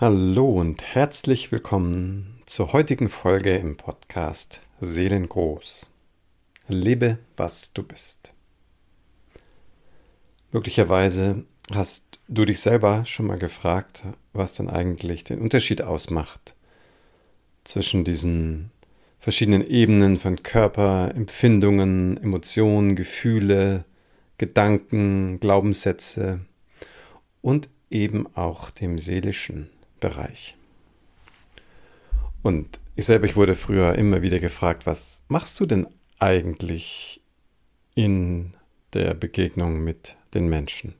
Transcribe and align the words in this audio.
Hallo 0.00 0.48
und 0.48 0.80
herzlich 0.80 1.50
willkommen 1.50 2.40
zur 2.46 2.72
heutigen 2.72 3.08
Folge 3.08 3.56
im 3.56 3.76
Podcast 3.76 4.60
Seelengroß. 4.78 5.90
Lebe, 6.68 7.18
was 7.36 7.72
du 7.72 7.82
bist. 7.82 8.32
Möglicherweise 10.52 11.42
hast 11.72 12.20
du 12.28 12.44
dich 12.44 12.60
selber 12.60 13.06
schon 13.06 13.26
mal 13.26 13.40
gefragt, 13.40 14.04
was 14.32 14.52
denn 14.52 14.70
eigentlich 14.70 15.24
den 15.24 15.40
Unterschied 15.40 15.82
ausmacht 15.82 16.54
zwischen 17.64 18.04
diesen 18.04 18.70
verschiedenen 19.18 19.66
Ebenen 19.66 20.16
von 20.16 20.44
Körper, 20.44 21.12
Empfindungen, 21.12 22.22
Emotionen, 22.22 22.94
Gefühle, 22.94 23.84
Gedanken, 24.38 25.40
Glaubenssätze 25.40 26.38
und 27.42 27.68
eben 27.90 28.28
auch 28.36 28.70
dem 28.70 29.00
seelischen 29.00 29.70
Bereich. 30.00 30.56
Und 32.42 32.80
ich 32.96 33.06
selber, 33.06 33.26
ich 33.26 33.36
wurde 33.36 33.54
früher 33.54 33.94
immer 33.94 34.22
wieder 34.22 34.38
gefragt, 34.38 34.86
was 34.86 35.22
machst 35.28 35.58
du 35.60 35.66
denn 35.66 35.86
eigentlich 36.18 37.20
in 37.94 38.54
der 38.92 39.14
Begegnung 39.14 39.82
mit 39.82 40.16
den 40.34 40.48
Menschen? 40.48 40.94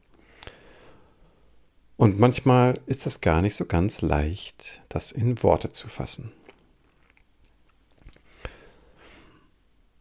Und 1.97 2.21
manchmal 2.21 2.79
ist 2.87 3.07
es 3.07 3.21
gar 3.21 3.43
nicht 3.43 3.57
so 3.57 3.67
ganz 3.67 4.03
leicht, 4.03 4.83
das 4.89 5.11
in 5.11 5.43
Worte 5.43 5.73
zu 5.73 5.89
fassen. 5.89 6.31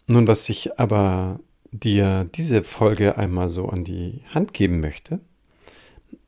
Nun, 0.06 0.28
was 0.28 0.48
ich 0.48 0.80
aber 0.80 1.40
dir 1.72 2.30
diese 2.36 2.64
Folge 2.64 3.18
einmal 3.18 3.50
so 3.50 3.68
an 3.70 3.84
die 3.84 4.22
Hand 4.34 4.54
geben 4.54 4.80
möchte, 4.80 5.20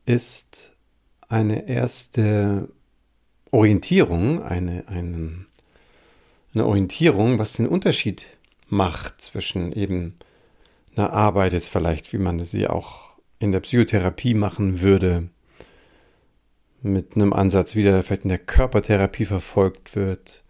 ist 0.06 0.69
eine 1.30 1.68
erste 1.68 2.68
Orientierung, 3.52 4.42
eine, 4.42 4.86
eine, 4.88 5.46
eine 6.52 6.66
Orientierung, 6.66 7.38
was 7.38 7.54
den 7.54 7.68
Unterschied 7.68 8.26
macht 8.68 9.22
zwischen 9.22 9.72
eben 9.72 10.16
einer 10.94 11.12
Arbeit 11.12 11.52
jetzt 11.52 11.70
vielleicht, 11.70 12.12
wie 12.12 12.18
man 12.18 12.44
sie 12.44 12.66
auch 12.66 13.14
in 13.38 13.52
der 13.52 13.60
Psychotherapie 13.60 14.34
machen 14.34 14.80
würde, 14.80 15.28
mit 16.82 17.14
einem 17.14 17.32
Ansatz, 17.32 17.74
wie 17.74 17.84
der 17.84 18.02
vielleicht 18.02 18.24
in 18.24 18.30
der 18.30 18.38
Körpertherapie 18.38 19.24
verfolgt 19.24 19.94
wird, 19.94 20.42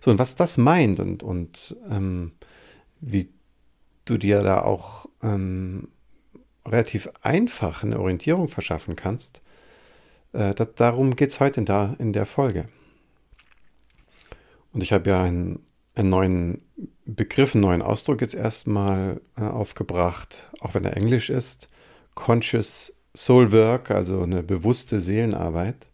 So, 0.00 0.10
und 0.10 0.18
was 0.18 0.36
das 0.36 0.58
meint 0.58 1.00
und, 1.00 1.22
und 1.22 1.76
ähm, 1.88 2.32
wie 3.00 3.30
du 4.04 4.18
dir 4.18 4.42
da 4.42 4.62
auch 4.62 5.06
ähm, 5.22 5.88
relativ 6.66 7.08
einfach 7.22 7.82
eine 7.82 7.98
Orientierung 7.98 8.48
verschaffen 8.48 8.96
kannst, 8.96 9.40
äh, 10.32 10.54
das, 10.54 10.74
darum 10.74 11.16
geht 11.16 11.30
es 11.30 11.40
heute 11.40 11.60
in 11.60 11.66
der, 11.66 11.96
in 11.98 12.12
der 12.12 12.26
Folge. 12.26 12.68
Und 14.72 14.82
ich 14.82 14.92
habe 14.92 15.08
ja 15.08 15.22
einen, 15.22 15.64
einen 15.94 16.10
neuen 16.10 16.62
Begriff, 17.06 17.54
einen 17.54 17.62
neuen 17.62 17.82
Ausdruck 17.82 18.20
jetzt 18.20 18.34
erstmal 18.34 19.20
äh, 19.36 19.42
aufgebracht, 19.42 20.50
auch 20.60 20.74
wenn 20.74 20.84
er 20.84 20.96
Englisch 20.96 21.30
ist. 21.30 21.68
Conscious 22.14 23.00
Soul 23.16 23.52
Work, 23.52 23.90
also 23.90 24.22
eine 24.22 24.42
bewusste 24.42 25.00
Seelenarbeit. 25.00 25.86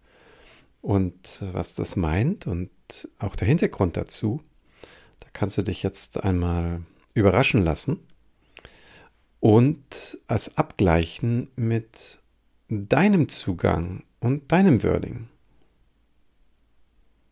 Und 0.83 1.43
was 1.53 1.75
das 1.75 1.97
meint 1.97 2.47
und 2.47 2.71
auch 3.19 3.37
der 3.37 3.47
Hintergrund 3.47 3.97
dazu, 3.97 4.43
da 5.21 5.29
kannst 5.33 5.59
du 5.59 5.63
dich 5.63 5.83
jetzt 5.83 6.25
einmal 6.25 6.83
überraschen 7.13 7.63
lassen 7.63 8.01
und 9.41 10.19
als 10.27 10.57
abgleichen 10.57 11.49
mit 11.57 12.19
deinem 12.69 13.29
Zugang 13.29 14.05
und 14.21 14.51
deinem 14.53 14.83
Wording. 14.83 15.29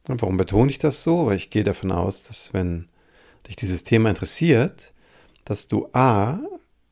Und 0.09 0.23
warum 0.23 0.37
betone 0.37 0.71
ich 0.71 0.79
das 0.79 1.03
so? 1.03 1.27
Weil 1.27 1.37
ich 1.37 1.51
gehe 1.51 1.65
davon 1.65 1.93
aus, 1.93 2.23
dass 2.23 2.53
wenn 2.53 2.89
dich 3.47 3.57
dieses 3.57 3.85
Thema 3.85 4.11
interessiert, 4.11 4.93
dass 5.45 5.69
du 5.69 5.89
A 5.93 6.41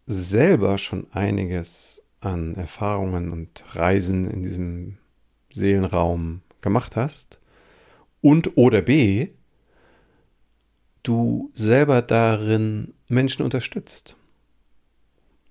selber 0.07 0.79
schon 0.79 1.11
einiges 1.13 2.05
an 2.27 2.55
Erfahrungen 2.57 3.31
und 3.31 3.65
Reisen 3.75 4.31
in 4.31 4.43
diesem 4.43 4.99
Seelenraum 5.53 6.43
gemacht 6.61 6.97
hast 6.97 7.41
und 8.21 8.57
oder 8.57 8.83
B, 8.83 9.29
du 11.03 11.53
selber 11.55 12.03
darin 12.03 12.95
Menschen 13.09 13.43
unterstützt. 13.43 14.17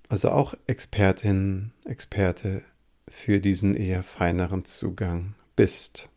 Also 0.08 0.30
auch 0.30 0.54
Expertin, 0.66 1.72
Experte 1.84 2.62
für 3.08 3.40
diesen 3.40 3.74
eher 3.74 4.02
feineren 4.02 4.64
Zugang 4.64 5.34
bist. 5.56 6.08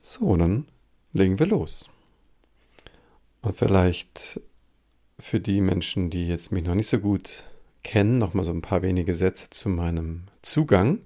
So, 0.00 0.36
dann 0.36 0.66
legen 1.12 1.38
wir 1.38 1.46
los. 1.46 1.88
Und 3.40 3.56
vielleicht 3.56 4.40
für 5.18 5.40
die 5.40 5.60
Menschen, 5.60 6.10
die 6.10 6.26
jetzt 6.26 6.52
mich 6.52 6.64
noch 6.64 6.74
nicht 6.74 6.88
so 6.88 6.98
gut 6.98 7.44
kennen, 7.82 8.18
noch 8.18 8.34
mal 8.34 8.44
so 8.44 8.52
ein 8.52 8.62
paar 8.62 8.82
wenige 8.82 9.14
Sätze 9.14 9.50
zu 9.50 9.68
meinem 9.68 10.24
Zugang. 10.42 11.00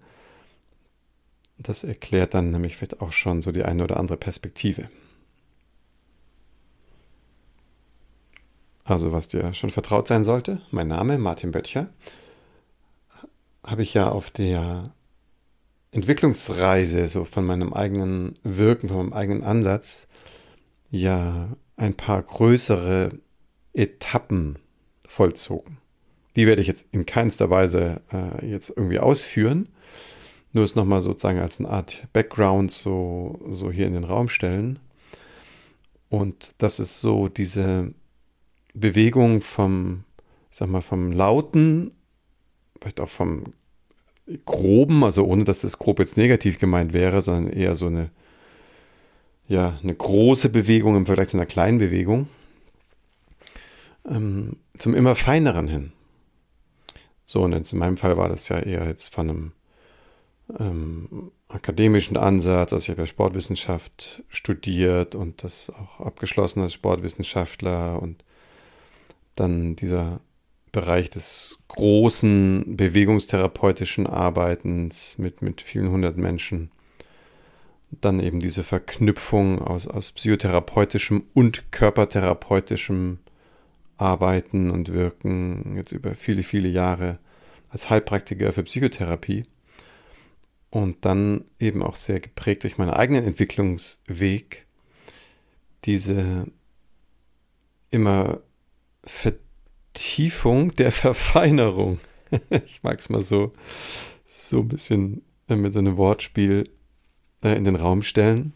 Das 1.58 1.84
erklärt 1.84 2.34
dann 2.34 2.50
nämlich 2.50 2.76
vielleicht 2.76 3.00
auch 3.00 3.12
schon 3.12 3.42
so 3.42 3.52
die 3.52 3.64
eine 3.64 3.84
oder 3.84 3.98
andere 3.98 4.18
Perspektive. 4.18 4.88
Also 8.84 9.12
was 9.12 9.28
dir 9.28 9.54
schon 9.54 9.70
vertraut 9.70 10.08
sein 10.08 10.24
sollte, 10.24 10.60
mein 10.70 10.88
Name 10.88 11.18
Martin 11.18 11.52
Böttcher, 11.52 11.88
habe 13.62 13.82
ich 13.82 13.94
ja 13.94 14.08
auf 14.08 14.30
der 14.30 14.92
Entwicklungsreise 15.92 17.06
so 17.06 17.24
von 17.24 17.44
meinem 17.44 17.72
eigenen 17.72 18.38
Wirken, 18.42 18.88
von 18.88 18.96
meinem 18.98 19.12
eigenen 19.12 19.44
Ansatz 19.44 20.08
ja 20.90 21.56
ein 21.76 21.94
paar 21.94 22.22
größere 22.22 23.10
Etappen 23.74 24.58
vollzogen. 25.06 25.78
Die 26.36 26.46
werde 26.46 26.62
ich 26.62 26.68
jetzt 26.68 26.86
in 26.92 27.06
keinster 27.06 27.50
Weise 27.50 28.00
äh, 28.12 28.46
jetzt 28.46 28.70
irgendwie 28.70 28.98
ausführen. 28.98 29.68
nur 30.52 30.64
es 30.64 30.74
nochmal 30.74 31.02
sozusagen 31.02 31.38
als 31.38 31.58
eine 31.58 31.68
Art 31.68 32.06
Background 32.12 32.70
so, 32.72 33.40
so 33.50 33.70
hier 33.70 33.86
in 33.86 33.92
den 33.92 34.04
Raum 34.04 34.28
stellen. 34.28 34.78
Und 36.08 36.54
das 36.58 36.78
ist 36.78 37.00
so 37.00 37.28
diese 37.28 37.92
Bewegung 38.74 39.40
vom, 39.40 40.04
ich 40.50 40.58
sag 40.58 40.68
mal, 40.68 40.82
vom 40.82 41.12
Lauten, 41.12 41.92
vielleicht 42.78 43.00
auch 43.00 43.08
vom 43.08 43.54
Groben, 44.44 45.04
also 45.04 45.24
ohne 45.24 45.44
dass 45.44 45.62
das 45.62 45.78
grob 45.78 45.98
jetzt 45.98 46.16
negativ 46.16 46.58
gemeint 46.58 46.92
wäre, 46.92 47.22
sondern 47.22 47.52
eher 47.52 47.74
so 47.74 47.86
eine, 47.86 48.10
ja, 49.48 49.78
eine 49.82 49.94
große 49.94 50.48
Bewegung 50.48 50.96
im 50.96 51.06
Vergleich 51.06 51.28
zu 51.28 51.36
einer 51.36 51.46
kleinen 51.46 51.78
Bewegung, 51.78 52.28
ähm, 54.08 54.56
zum 54.78 54.94
immer 54.94 55.14
feineren 55.14 55.68
hin. 55.68 55.92
So, 57.24 57.42
und 57.42 57.52
jetzt 57.52 57.72
in 57.72 57.78
meinem 57.78 57.96
Fall 57.96 58.16
war 58.16 58.28
das 58.28 58.48
ja 58.48 58.58
eher 58.58 58.86
jetzt 58.86 59.14
von 59.14 59.30
einem 59.30 59.52
ähm, 60.58 61.30
akademischen 61.48 62.16
Ansatz. 62.16 62.72
Also 62.72 62.84
ich 62.84 62.90
habe 62.90 63.02
ja 63.02 63.06
Sportwissenschaft 63.06 64.22
studiert 64.28 65.14
und 65.14 65.44
das 65.44 65.70
auch 65.70 66.00
abgeschlossen 66.00 66.60
als 66.62 66.72
Sportwissenschaftler 66.72 68.00
und 68.02 68.24
dann 69.36 69.76
dieser 69.76 70.20
Bereich 70.72 71.10
des 71.10 71.58
großen 71.68 72.76
bewegungstherapeutischen 72.76 74.06
Arbeitens 74.06 75.18
mit, 75.18 75.42
mit 75.42 75.60
vielen 75.60 75.90
hundert 75.90 76.16
Menschen. 76.16 76.70
Dann 77.90 78.20
eben 78.20 78.40
diese 78.40 78.62
Verknüpfung 78.62 79.60
aus, 79.60 79.86
aus 79.86 80.12
psychotherapeutischem 80.12 81.24
und 81.34 81.70
körpertherapeutischem 81.72 83.18
Arbeiten 84.02 84.70
und 84.70 84.92
Wirken 84.92 85.76
jetzt 85.76 85.92
über 85.92 86.14
viele, 86.14 86.42
viele 86.42 86.68
Jahre 86.68 87.18
als 87.70 87.88
Heilpraktiker 87.88 88.52
für 88.52 88.64
Psychotherapie 88.64 89.44
und 90.70 91.04
dann 91.04 91.44
eben 91.58 91.82
auch 91.82 91.96
sehr 91.96 92.20
geprägt 92.20 92.64
durch 92.64 92.78
meinen 92.78 92.90
eigenen 92.90 93.24
Entwicklungsweg, 93.24 94.66
diese 95.84 96.46
immer 97.90 98.40
Vertiefung 99.04 100.74
der 100.76 100.92
Verfeinerung. 100.92 102.00
ich 102.66 102.82
mag 102.82 102.98
es 102.98 103.10
mal 103.10 103.22
so, 103.22 103.52
so 104.26 104.60
ein 104.60 104.68
bisschen 104.68 105.22
äh, 105.48 105.56
mit 105.56 105.72
so 105.72 105.78
einem 105.78 105.96
Wortspiel 105.96 106.64
äh, 107.42 107.54
in 107.56 107.64
den 107.64 107.76
Raum 107.76 108.02
stellen. 108.02 108.54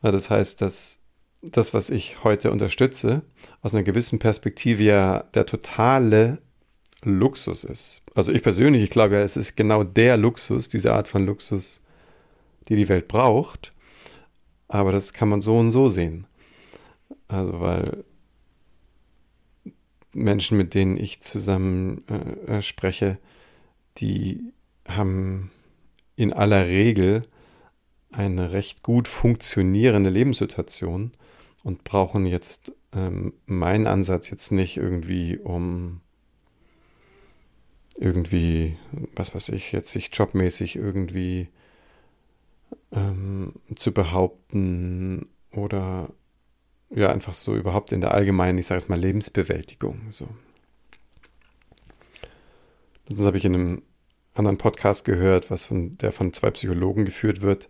Das 0.00 0.30
heißt, 0.30 0.60
dass 0.60 1.01
das, 1.42 1.74
was 1.74 1.90
ich 1.90 2.22
heute 2.22 2.50
unterstütze, 2.50 3.22
aus 3.60 3.74
einer 3.74 3.82
gewissen 3.82 4.18
Perspektive 4.18 4.82
ja 4.82 5.24
der 5.34 5.44
totale 5.44 6.38
Luxus 7.04 7.64
ist. 7.64 8.02
Also 8.14 8.32
ich 8.32 8.42
persönlich, 8.42 8.82
ich 8.82 8.90
glaube, 8.90 9.16
es 9.16 9.36
ist 9.36 9.56
genau 9.56 9.82
der 9.82 10.16
Luxus, 10.16 10.68
diese 10.68 10.92
Art 10.92 11.08
von 11.08 11.26
Luxus, 11.26 11.82
die 12.68 12.76
die 12.76 12.88
Welt 12.88 13.08
braucht. 13.08 13.72
Aber 14.68 14.92
das 14.92 15.12
kann 15.12 15.28
man 15.28 15.42
so 15.42 15.58
und 15.58 15.72
so 15.72 15.88
sehen. 15.88 16.26
Also 17.26 17.60
weil 17.60 18.04
Menschen, 20.12 20.56
mit 20.58 20.74
denen 20.74 20.96
ich 20.96 21.22
zusammen 21.22 22.04
äh, 22.46 22.62
spreche, 22.62 23.18
die 23.98 24.52
haben 24.86 25.50
in 26.16 26.32
aller 26.32 26.66
Regel 26.66 27.22
eine 28.12 28.52
recht 28.52 28.82
gut 28.82 29.08
funktionierende 29.08 30.10
Lebenssituation 30.10 31.12
und 31.62 31.84
brauchen 31.84 32.26
jetzt 32.26 32.72
ähm, 32.92 33.32
meinen 33.46 33.86
Ansatz 33.86 34.30
jetzt 34.30 34.52
nicht 34.52 34.76
irgendwie, 34.76 35.38
um 35.38 36.00
irgendwie, 37.96 38.76
was 39.14 39.34
weiß 39.34 39.50
ich, 39.50 39.72
jetzt 39.72 39.90
sich 39.90 40.10
jobmäßig 40.12 40.76
irgendwie 40.76 41.48
ähm, 42.90 43.54
zu 43.76 43.92
behaupten 43.92 45.28
oder 45.52 46.08
ja, 46.94 47.10
einfach 47.10 47.34
so 47.34 47.56
überhaupt 47.56 47.92
in 47.92 48.00
der 48.00 48.12
allgemeinen, 48.12 48.58
ich 48.58 48.66
sage 48.66 48.80
jetzt 48.80 48.88
mal, 48.88 48.98
Lebensbewältigung. 48.98 50.02
So. 50.10 50.28
Das 53.08 53.24
habe 53.24 53.38
ich 53.38 53.44
in 53.44 53.54
einem 53.54 53.82
anderen 54.34 54.58
Podcast 54.58 55.04
gehört, 55.04 55.50
was 55.50 55.64
von, 55.64 55.96
der 55.98 56.12
von 56.12 56.32
zwei 56.32 56.50
Psychologen 56.50 57.04
geführt 57.04 57.40
wird. 57.40 57.68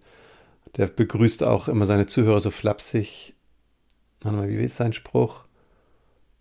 Der 0.76 0.86
begrüßt 0.86 1.42
auch 1.42 1.68
immer 1.68 1.84
seine 1.84 2.06
Zuhörer 2.06 2.40
so 2.40 2.50
flapsig. 2.50 3.34
Warte 4.22 4.36
mal, 4.36 4.48
wie 4.48 4.62
ist 4.62 4.76
sein 4.76 4.92
Spruch? 4.92 5.44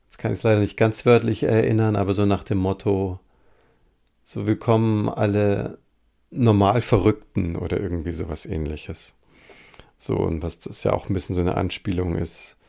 Jetzt 0.06 0.20
kann 0.20 0.32
ich 0.32 0.40
es 0.40 0.44
leider 0.44 0.60
nicht 0.60 0.78
ganz 0.78 1.06
wörtlich 1.06 1.42
erinnern, 1.44 1.96
aber 1.96 2.14
so 2.14 2.28
nach 2.28 2.44
dem 2.44 2.60
Motto, 2.60 3.20
so 4.24 4.46
willkommen 4.46 5.10
alle 5.10 5.80
normal 6.30 6.82
Verrückten 6.82 7.56
oder 7.56 7.80
irgendwie 7.80 8.12
sowas 8.12 8.46
ähnliches. 8.46 9.16
So, 9.98 10.16
und 10.16 10.44
was 10.44 10.60
das 10.60 10.84
ja 10.84 10.94
auch 10.94 11.10
ein 11.10 11.14
bisschen 11.14 11.34
so 11.34 11.42
eine 11.42 11.58
Anspielung 11.58 12.16
ist, 12.16 12.60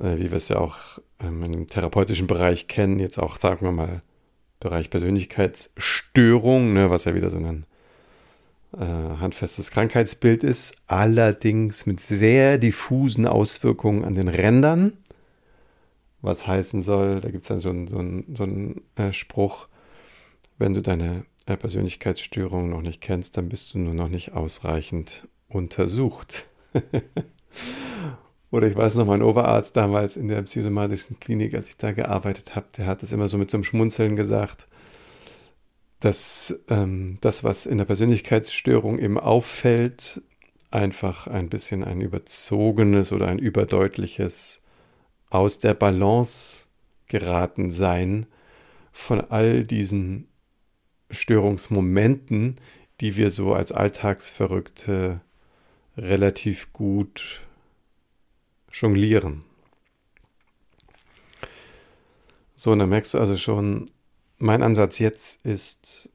äh, 0.00 0.16
wie 0.16 0.30
wir 0.30 0.36
es 0.36 0.48
ja 0.48 0.58
auch 0.58 0.78
ähm, 1.18 1.42
im 1.42 1.66
therapeutischen 1.66 2.28
Bereich 2.28 2.68
kennen, 2.68 3.00
jetzt 3.00 3.18
auch, 3.18 3.40
sagen 3.40 3.66
wir 3.66 3.72
mal, 3.72 4.02
Bereich 4.60 4.90
Persönlichkeitsstörung, 4.90 6.72
ne, 6.72 6.88
was 6.88 7.04
ja 7.04 7.14
wieder 7.14 7.30
so 7.30 7.38
ein 7.38 7.66
äh, 8.78 8.84
handfestes 8.84 9.70
Krankheitsbild 9.70 10.44
ist, 10.44 10.76
allerdings 10.86 11.86
mit 11.86 12.00
sehr 12.00 12.58
diffusen 12.58 13.26
Auswirkungen 13.26 14.04
an 14.04 14.12
den 14.12 14.28
Rändern. 14.28 14.92
Was 16.20 16.46
heißen 16.46 16.82
soll, 16.82 17.20
da 17.20 17.30
gibt 17.30 17.42
es 17.42 17.48
dann 17.48 17.60
so 17.60 17.70
einen 17.70 17.88
so 17.88 18.34
so 18.34 18.44
ein, 18.44 18.82
äh, 18.96 19.12
Spruch, 19.12 19.68
wenn 20.58 20.74
du 20.74 20.82
deine 20.82 21.24
äh, 21.46 21.56
Persönlichkeitsstörung 21.56 22.70
noch 22.70 22.82
nicht 22.82 23.00
kennst, 23.00 23.36
dann 23.36 23.48
bist 23.48 23.72
du 23.72 23.78
nur 23.78 23.94
noch 23.94 24.08
nicht 24.08 24.32
ausreichend 24.32 25.28
untersucht. 25.48 26.46
Oder 28.50 28.68
ich 28.68 28.76
weiß 28.76 28.96
noch, 28.96 29.06
mein 29.06 29.22
Oberarzt 29.22 29.76
damals 29.76 30.16
in 30.16 30.28
der 30.28 30.42
psychosomatischen 30.42 31.18
Klinik, 31.20 31.54
als 31.54 31.70
ich 31.70 31.76
da 31.76 31.92
gearbeitet 31.92 32.54
habe, 32.56 32.66
der 32.76 32.86
hat 32.86 33.02
das 33.02 33.12
immer 33.12 33.28
so 33.28 33.38
mit 33.38 33.50
so 33.50 33.56
einem 33.56 33.64
Schmunzeln 33.64 34.16
gesagt, 34.16 34.68
dass 36.00 36.58
ähm, 36.68 37.18
das, 37.20 37.44
was 37.44 37.66
in 37.66 37.78
der 37.78 37.84
Persönlichkeitsstörung 37.86 38.98
eben 38.98 39.18
auffällt, 39.18 40.22
einfach 40.70 41.26
ein 41.26 41.48
bisschen 41.48 41.84
ein 41.84 42.00
überzogenes 42.00 43.12
oder 43.12 43.28
ein 43.28 43.38
überdeutliches 43.38 44.62
aus 45.30 45.58
der 45.58 45.74
Balance 45.74 46.66
geraten 47.08 47.70
sein 47.70 48.26
von 48.92 49.20
all 49.20 49.64
diesen 49.64 50.28
Störungsmomenten, 51.10 52.56
die 53.00 53.16
wir 53.16 53.30
so 53.30 53.54
als 53.54 53.72
Alltagsverrückte 53.72 55.20
relativ 55.96 56.72
gut 56.72 57.42
jonglieren. 58.72 59.44
So, 62.54 62.72
und 62.72 62.78
dann 62.78 62.88
merkst 62.88 63.14
du 63.14 63.18
also 63.18 63.36
schon, 63.36 63.86
mein 64.38 64.62
Ansatz 64.62 64.98
jetzt 64.98 65.44
ist 65.44 66.10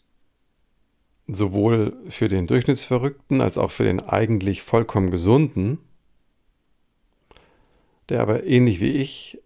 sowohl 1.28 1.98
für 2.10 2.28
den 2.28 2.48
Durchschnittsverrückten 2.48 3.42
als 3.42 3.58
auch 3.58 3.72
für 3.72 3.84
den 3.84 4.02
eigentlich 4.02 4.62
vollkommen 4.62 5.12
gesunden, 5.12 5.80
der 8.10 8.22
aber 8.22 8.44
ähnlich 8.44 8.82
wie 8.82 8.92
ich 8.92 9.42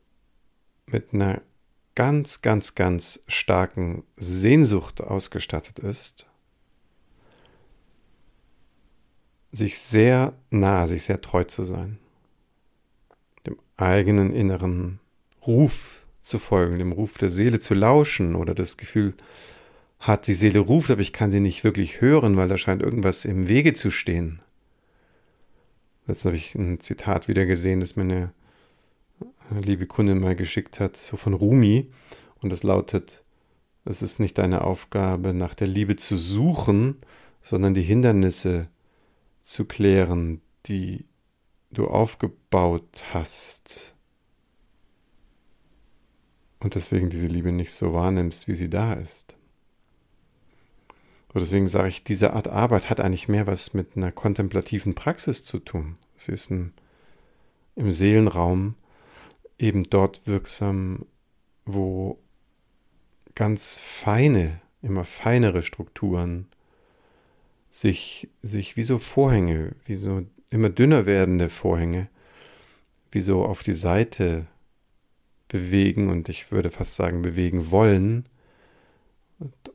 mit 0.88 1.14
einer 1.14 1.42
ganz, 1.94 2.42
ganz, 2.42 2.76
ganz 2.76 3.22
starken 3.28 4.04
Sehnsucht 4.18 5.02
ausgestattet 5.02 5.80
ist, 5.80 6.26
sich 9.52 9.80
sehr 9.80 10.34
nah, 10.50 10.88
sich 10.88 11.04
sehr 11.04 11.22
treu 11.22 11.46
zu 11.46 11.64
sein, 11.64 12.00
dem 13.46 13.58
eigenen 13.78 14.34
inneren 14.34 15.00
Ruf 15.46 16.05
zu 16.26 16.40
folgen, 16.40 16.80
dem 16.80 16.92
Ruf 16.92 17.18
der 17.18 17.30
Seele 17.30 17.60
zu 17.60 17.74
lauschen 17.74 18.36
oder 18.36 18.56
das 18.56 18.78
Gefühl 18.78 19.14
hat, 20.00 20.28
die 20.28 20.34
Seele 20.34 20.60
ruft, 20.60 20.90
aber 20.90 21.02
ich 21.02 21.14
kann 21.14 21.32
sie 21.32 21.40
nicht 21.40 21.64
wirklich 21.64 22.02
hören, 22.02 22.36
weil 22.36 22.48
da 22.48 22.58
scheint 22.58 22.82
irgendwas 22.82 23.26
im 23.26 23.48
Wege 23.48 23.74
zu 23.74 23.92
stehen. 23.92 24.42
Letztens 26.08 26.26
habe 26.26 26.38
ich 26.38 26.56
ein 26.56 26.80
Zitat 26.80 27.28
wieder 27.28 27.46
gesehen, 27.46 27.80
das 27.80 27.96
mir 27.96 28.04
eine 29.50 29.62
liebe 29.62 29.86
Kundin 29.86 30.20
mal 30.20 30.36
geschickt 30.36 30.80
hat, 30.80 30.98
so 30.98 31.16
von 31.18 31.34
Rumi. 31.34 31.90
Und 32.42 32.50
das 32.50 32.64
lautet, 32.64 33.24
es 33.86 34.02
ist 34.02 34.20
nicht 34.20 34.38
deine 34.38 34.62
Aufgabe, 34.62 35.34
nach 35.34 35.54
der 35.54 35.68
Liebe 35.68 35.96
zu 35.96 36.18
suchen, 36.18 36.98
sondern 37.42 37.74
die 37.74 37.84
Hindernisse 37.84 38.68
zu 39.44 39.66
klären, 39.66 40.42
die 40.66 41.06
du 41.72 41.88
aufgebaut 41.88 43.06
hast. 43.14 43.95
Und 46.66 46.74
deswegen 46.74 47.12
diese 47.12 47.28
Liebe 47.28 47.52
nicht 47.52 47.72
so 47.72 47.94
wahrnimmst, 47.94 48.48
wie 48.48 48.56
sie 48.56 48.72
da 48.72 48.94
ist. 48.94 49.36
Und 51.32 51.42
deswegen 51.42 51.70
sage 51.70 51.90
ich, 51.90 52.04
diese 52.04 52.34
Art 52.34 52.48
Arbeit 52.48 52.90
hat 52.90 53.00
eigentlich 53.00 53.28
mehr 53.28 53.46
was 53.46 53.76
mit 53.76 53.96
einer 53.96 54.12
kontemplativen 54.12 54.96
Praxis 54.96 55.44
zu 55.44 55.60
tun. 55.60 56.00
Sie 56.16 56.32
ist 56.32 56.50
ein, 56.50 56.74
im 57.76 57.92
Seelenraum 57.92 58.74
eben 59.60 59.84
dort 59.84 60.26
wirksam, 60.26 61.06
wo 61.66 62.18
ganz 63.36 63.78
feine, 63.78 64.60
immer 64.82 65.06
feinere 65.06 65.62
Strukturen 65.62 66.48
sich, 67.70 68.28
sich 68.42 68.76
wie 68.76 68.82
so 68.82 68.98
Vorhänge, 68.98 69.76
wie 69.86 69.98
so 69.98 70.24
immer 70.50 70.72
dünner 70.72 71.06
werdende 71.06 71.50
Vorhänge, 71.50 72.10
wie 73.12 73.22
so 73.22 73.46
auf 73.46 73.62
die 73.62 73.76
Seite 73.76 74.48
bewegen 75.56 76.10
und 76.10 76.28
ich 76.28 76.52
würde 76.52 76.70
fast 76.70 76.96
sagen 76.96 77.22
bewegen 77.22 77.72
wollen 77.72 78.28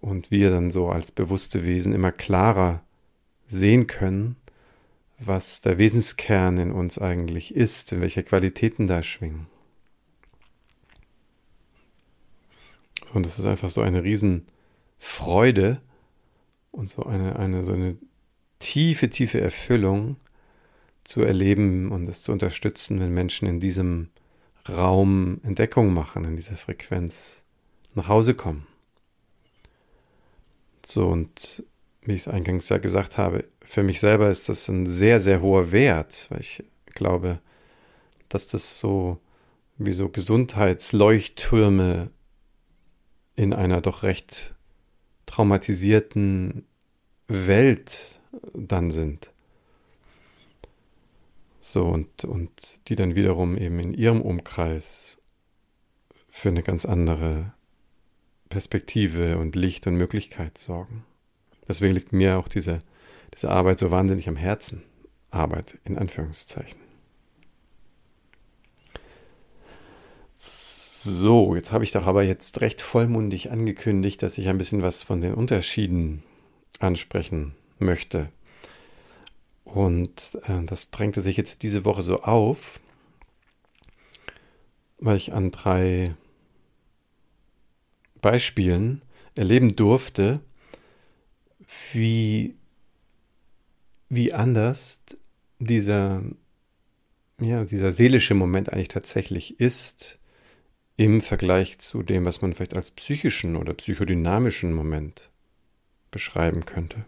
und 0.00 0.30
wir 0.30 0.50
dann 0.50 0.70
so 0.70 0.90
als 0.90 1.10
bewusste 1.10 1.64
Wesen 1.64 1.94
immer 1.94 2.12
klarer 2.12 2.82
sehen 3.46 3.86
können, 3.86 4.36
was 5.18 5.62
der 5.62 5.78
Wesenskern 5.78 6.58
in 6.58 6.70
uns 6.70 6.98
eigentlich 6.98 7.54
ist, 7.54 7.92
in 7.92 8.02
welche 8.02 8.22
Qualitäten 8.22 8.86
da 8.86 9.02
schwingen. 9.02 9.46
Und 13.14 13.24
es 13.24 13.38
ist 13.38 13.46
einfach 13.46 13.70
so 13.70 13.80
eine 13.80 14.04
Riesenfreude 14.04 15.80
und 16.70 16.90
so 16.90 17.04
eine, 17.04 17.36
eine, 17.36 17.64
so 17.64 17.72
eine 17.72 17.96
tiefe, 18.58 19.08
tiefe 19.08 19.40
Erfüllung 19.40 20.16
zu 21.04 21.22
erleben 21.22 21.90
und 21.90 22.06
es 22.08 22.22
zu 22.22 22.32
unterstützen, 22.32 23.00
wenn 23.00 23.12
Menschen 23.12 23.48
in 23.48 23.60
diesem 23.60 24.10
Raum 24.68 25.40
Entdeckung 25.42 25.94
machen, 25.94 26.24
in 26.24 26.36
dieser 26.36 26.56
Frequenz 26.56 27.44
nach 27.94 28.08
Hause 28.08 28.34
kommen. 28.34 28.66
So, 30.84 31.08
und 31.08 31.64
wie 32.02 32.14
ich 32.14 32.22
es 32.22 32.28
eingangs 32.28 32.68
ja 32.68 32.78
gesagt 32.78 33.18
habe, 33.18 33.44
für 33.62 33.82
mich 33.82 34.00
selber 34.00 34.30
ist 34.30 34.48
das 34.48 34.68
ein 34.68 34.86
sehr, 34.86 35.20
sehr 35.20 35.40
hoher 35.40 35.72
Wert, 35.72 36.26
weil 36.30 36.40
ich 36.40 36.64
glaube, 36.86 37.40
dass 38.28 38.46
das 38.46 38.78
so 38.78 39.18
wie 39.78 39.92
so 39.92 40.08
Gesundheitsleuchttürme 40.08 42.10
in 43.36 43.52
einer 43.52 43.80
doch 43.80 44.02
recht 44.02 44.54
traumatisierten 45.26 46.66
Welt 47.28 48.20
dann 48.52 48.90
sind. 48.90 49.29
So, 51.72 51.86
und, 51.86 52.24
und 52.24 52.80
die 52.88 52.96
dann 52.96 53.14
wiederum 53.14 53.56
eben 53.56 53.78
in 53.78 53.94
ihrem 53.94 54.22
Umkreis 54.22 55.18
für 56.28 56.48
eine 56.48 56.64
ganz 56.64 56.84
andere 56.84 57.52
Perspektive 58.48 59.38
und 59.38 59.54
Licht 59.54 59.86
und 59.86 59.94
Möglichkeit 59.94 60.58
sorgen. 60.58 61.04
Deswegen 61.68 61.94
liegt 61.94 62.12
mir 62.12 62.38
auch 62.38 62.48
diese, 62.48 62.80
diese 63.32 63.50
Arbeit 63.50 63.78
so 63.78 63.92
wahnsinnig 63.92 64.28
am 64.28 64.34
Herzen. 64.34 64.82
Arbeit 65.30 65.78
in 65.84 65.96
Anführungszeichen. 65.96 66.80
So, 70.34 71.54
jetzt 71.54 71.70
habe 71.70 71.84
ich 71.84 71.92
doch 71.92 72.08
aber 72.08 72.24
jetzt 72.24 72.60
recht 72.62 72.80
vollmundig 72.80 73.52
angekündigt, 73.52 74.24
dass 74.24 74.38
ich 74.38 74.48
ein 74.48 74.58
bisschen 74.58 74.82
was 74.82 75.04
von 75.04 75.20
den 75.20 75.34
Unterschieden 75.34 76.24
ansprechen 76.80 77.54
möchte. 77.78 78.32
Und 79.72 80.38
äh, 80.46 80.64
das 80.64 80.90
drängte 80.90 81.20
sich 81.20 81.36
jetzt 81.36 81.62
diese 81.62 81.84
Woche 81.84 82.02
so 82.02 82.22
auf, 82.22 82.80
weil 84.98 85.16
ich 85.16 85.32
an 85.32 85.50
drei 85.50 86.14
Beispielen 88.20 89.02
erleben 89.36 89.76
durfte, 89.76 90.40
wie, 91.92 92.56
wie 94.08 94.32
anders 94.32 95.04
dieser, 95.58 96.22
ja, 97.40 97.64
dieser 97.64 97.92
seelische 97.92 98.34
Moment 98.34 98.72
eigentlich 98.72 98.88
tatsächlich 98.88 99.60
ist 99.60 100.18
im 100.96 101.22
Vergleich 101.22 101.78
zu 101.78 102.02
dem, 102.02 102.24
was 102.24 102.42
man 102.42 102.54
vielleicht 102.54 102.76
als 102.76 102.90
psychischen 102.90 103.56
oder 103.56 103.72
psychodynamischen 103.72 104.72
Moment 104.72 105.30
beschreiben 106.10 106.66
könnte. 106.66 107.06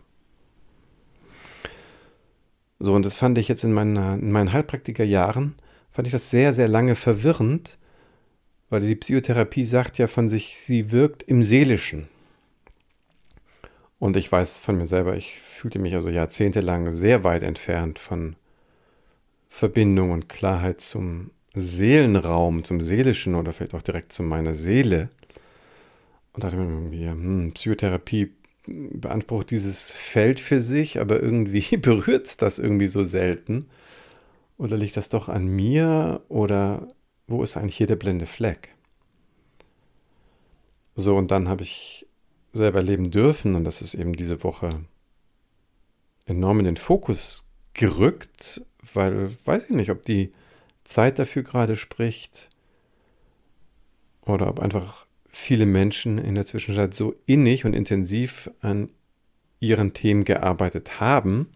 So, 2.85 2.95
und 2.95 3.07
das 3.07 3.17
fand 3.17 3.39
ich 3.39 3.47
jetzt 3.47 3.62
in, 3.62 3.73
meiner, 3.73 4.15
in 4.15 4.33
meinen 4.33 4.53
Heilpraktikerjahren, 4.53 5.55
fand 5.93 6.09
ich 6.09 6.12
das 6.12 6.31
sehr, 6.31 6.53
sehr 6.53 6.67
lange 6.67 6.97
verwirrend, 6.97 7.79
weil 8.71 8.81
die 8.81 8.97
Psychotherapie 8.97 9.65
sagt 9.65 9.99
ja 9.99 10.09
von 10.09 10.29
sich, 10.29 10.59
sie 10.59 10.91
wirkt 10.91 11.23
im 11.23 11.45
Seelischen. 11.45 12.09
Und 14.01 14.17
ich 14.17 14.33
weiß 14.33 14.59
von 14.59 14.79
mir 14.79 14.87
selber, 14.87 15.17
ich 15.17 15.39
fühlte 15.39 15.79
mich 15.79 15.95
also 15.95 16.09
jahrzehntelang 16.09 16.91
sehr 16.91 17.23
weit 17.23 17.45
entfernt 17.45 18.01
von 18.01 18.35
Verbindung 19.49 20.11
und 20.11 20.29
Klarheit 20.29 20.81
zum 20.81 21.31
Seelenraum, 21.55 22.65
zum 22.65 22.81
Seelischen 22.81 23.37
oder 23.37 23.53
vielleicht 23.53 23.75
auch 23.75 23.83
direkt 23.83 24.12
zu 24.12 24.25
meiner 24.25 24.55
Seele. 24.57 25.09
Und 26.33 26.43
dachte 26.43 26.57
mir 26.57 26.65
irgendwie, 26.65 27.07
hm, 27.07 27.53
Psychotherapie 27.55 28.33
beansprucht 28.66 29.50
dieses 29.50 29.92
Feld 29.92 30.40
für 30.40 30.61
sich, 30.61 31.00
aber 31.00 31.21
irgendwie 31.21 31.76
berührt 31.76 32.26
es 32.26 32.37
das 32.37 32.59
irgendwie 32.59 32.87
so 32.87 33.02
selten. 33.02 33.66
Oder 34.59 34.76
liegt 34.76 34.97
das 34.97 35.09
doch 35.09 35.28
an 35.28 35.47
mir? 35.47 36.23
Oder 36.28 36.88
wo 37.26 37.42
ist 37.42 37.57
eigentlich 37.57 37.76
hier 37.76 37.87
der 37.87 37.97
blinde 37.97 38.26
Fleck? 38.26 38.75
So, 40.95 41.16
und 41.16 41.31
dann 41.31 41.49
habe 41.49 41.62
ich 41.62 42.07
selber 42.52 42.83
leben 42.83 43.11
dürfen, 43.11 43.54
und 43.54 43.64
das 43.64 43.81
ist 43.81 43.95
eben 43.95 44.12
diese 44.12 44.45
Woche 44.45 44.85
enorm 46.26 46.59
in 46.61 46.66
den 46.66 46.76
Fokus 46.76 47.49
gerückt, 47.73 48.64
weil 48.92 49.31
weiß 49.47 49.64
ich 49.64 49.71
nicht, 49.71 49.90
ob 49.90 50.04
die 50.04 50.33
Zeit 50.85 51.19
dafür 51.19 51.42
gerade 51.42 51.76
spricht 51.76 52.50
oder 54.23 54.49
ob 54.49 54.61
einfach 54.61 55.07
viele 55.33 55.67
Menschen 55.67 56.19
in 56.19 56.35
der 56.35 56.47
Zwischenzeit 56.47 56.95
so 56.95 57.15
innig 57.27 57.65
und 57.65 57.73
intensiv 57.73 58.51
an 58.61 58.91
ihren 59.59 59.95
Themen 59.95 60.25
gearbeitet 60.25 61.01
haben, 61.01 61.49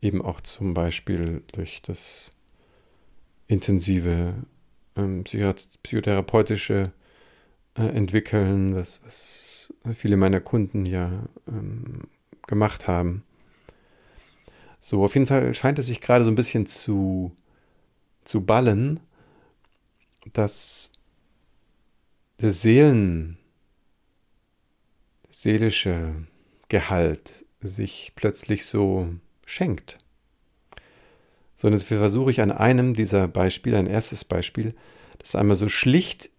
eben 0.00 0.22
auch 0.22 0.40
zum 0.40 0.74
Beispiel 0.74 1.42
durch 1.52 1.82
das 1.82 2.32
intensive 3.46 4.34
ähm, 4.96 5.24
psychotherapeutische 5.24 6.92
äh, 7.76 7.82
Entwickeln, 7.82 8.74
was, 8.74 9.02
was 9.04 9.72
viele 9.94 10.16
meiner 10.16 10.40
Kunden 10.40 10.86
ja 10.86 11.24
ähm, 11.46 12.08
gemacht 12.46 12.88
haben. 12.88 13.22
So, 14.80 15.04
auf 15.04 15.14
jeden 15.14 15.26
Fall 15.26 15.54
scheint 15.54 15.78
es 15.78 15.88
sich 15.88 16.00
gerade 16.00 16.24
so 16.24 16.30
ein 16.30 16.36
bisschen 16.36 16.66
zu, 16.66 17.32
zu 18.24 18.42
ballen, 18.44 19.00
dass 20.32 20.92
der 22.40 22.52
Seelen, 22.52 23.36
seelische 25.28 26.14
Gehalt 26.68 27.44
sich 27.60 28.12
plötzlich 28.14 28.66
so 28.66 29.08
schenkt. 29.44 29.98
So, 31.56 31.66
und 31.66 31.72
jetzt 31.72 31.84
versuche 31.84 32.30
ich 32.30 32.40
an 32.40 32.52
einem 32.52 32.94
dieser 32.94 33.26
Beispiele, 33.26 33.78
ein 33.78 33.86
erstes 33.86 34.24
Beispiel, 34.24 34.74
das 35.18 35.34
einmal 35.34 35.56
so 35.56 35.68
schlicht 35.68 36.30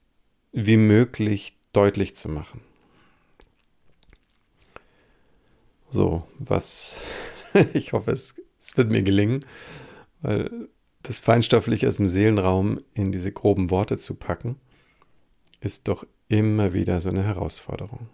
wie 0.54 0.78
möglich 0.78 1.58
deutlich 1.74 2.16
zu 2.16 2.30
machen. 2.30 2.62
So, 5.90 6.26
was 6.38 6.98
ich 7.74 7.92
hoffe, 7.92 8.12
es, 8.12 8.36
es 8.60 8.78
wird 8.78 8.90
mir 8.90 9.04
gelingen, 9.04 9.42
weil 10.22 10.70
das 11.04 11.20
Feinstoffliche 11.20 11.88
aus 11.88 11.98
dem 11.98 12.08
Seelenraum 12.08 12.78
in 12.94 13.12
diese 13.12 13.32
groben 13.32 13.70
Worte 13.70 13.98
zu 13.98 14.16
packen 14.16 14.58
ist 15.60 15.88
doch 15.88 16.06
immer 16.28 16.74
wieder 16.74 17.02
so 17.02 17.10
eine 17.10 17.24
Herausforderung. 17.24 18.08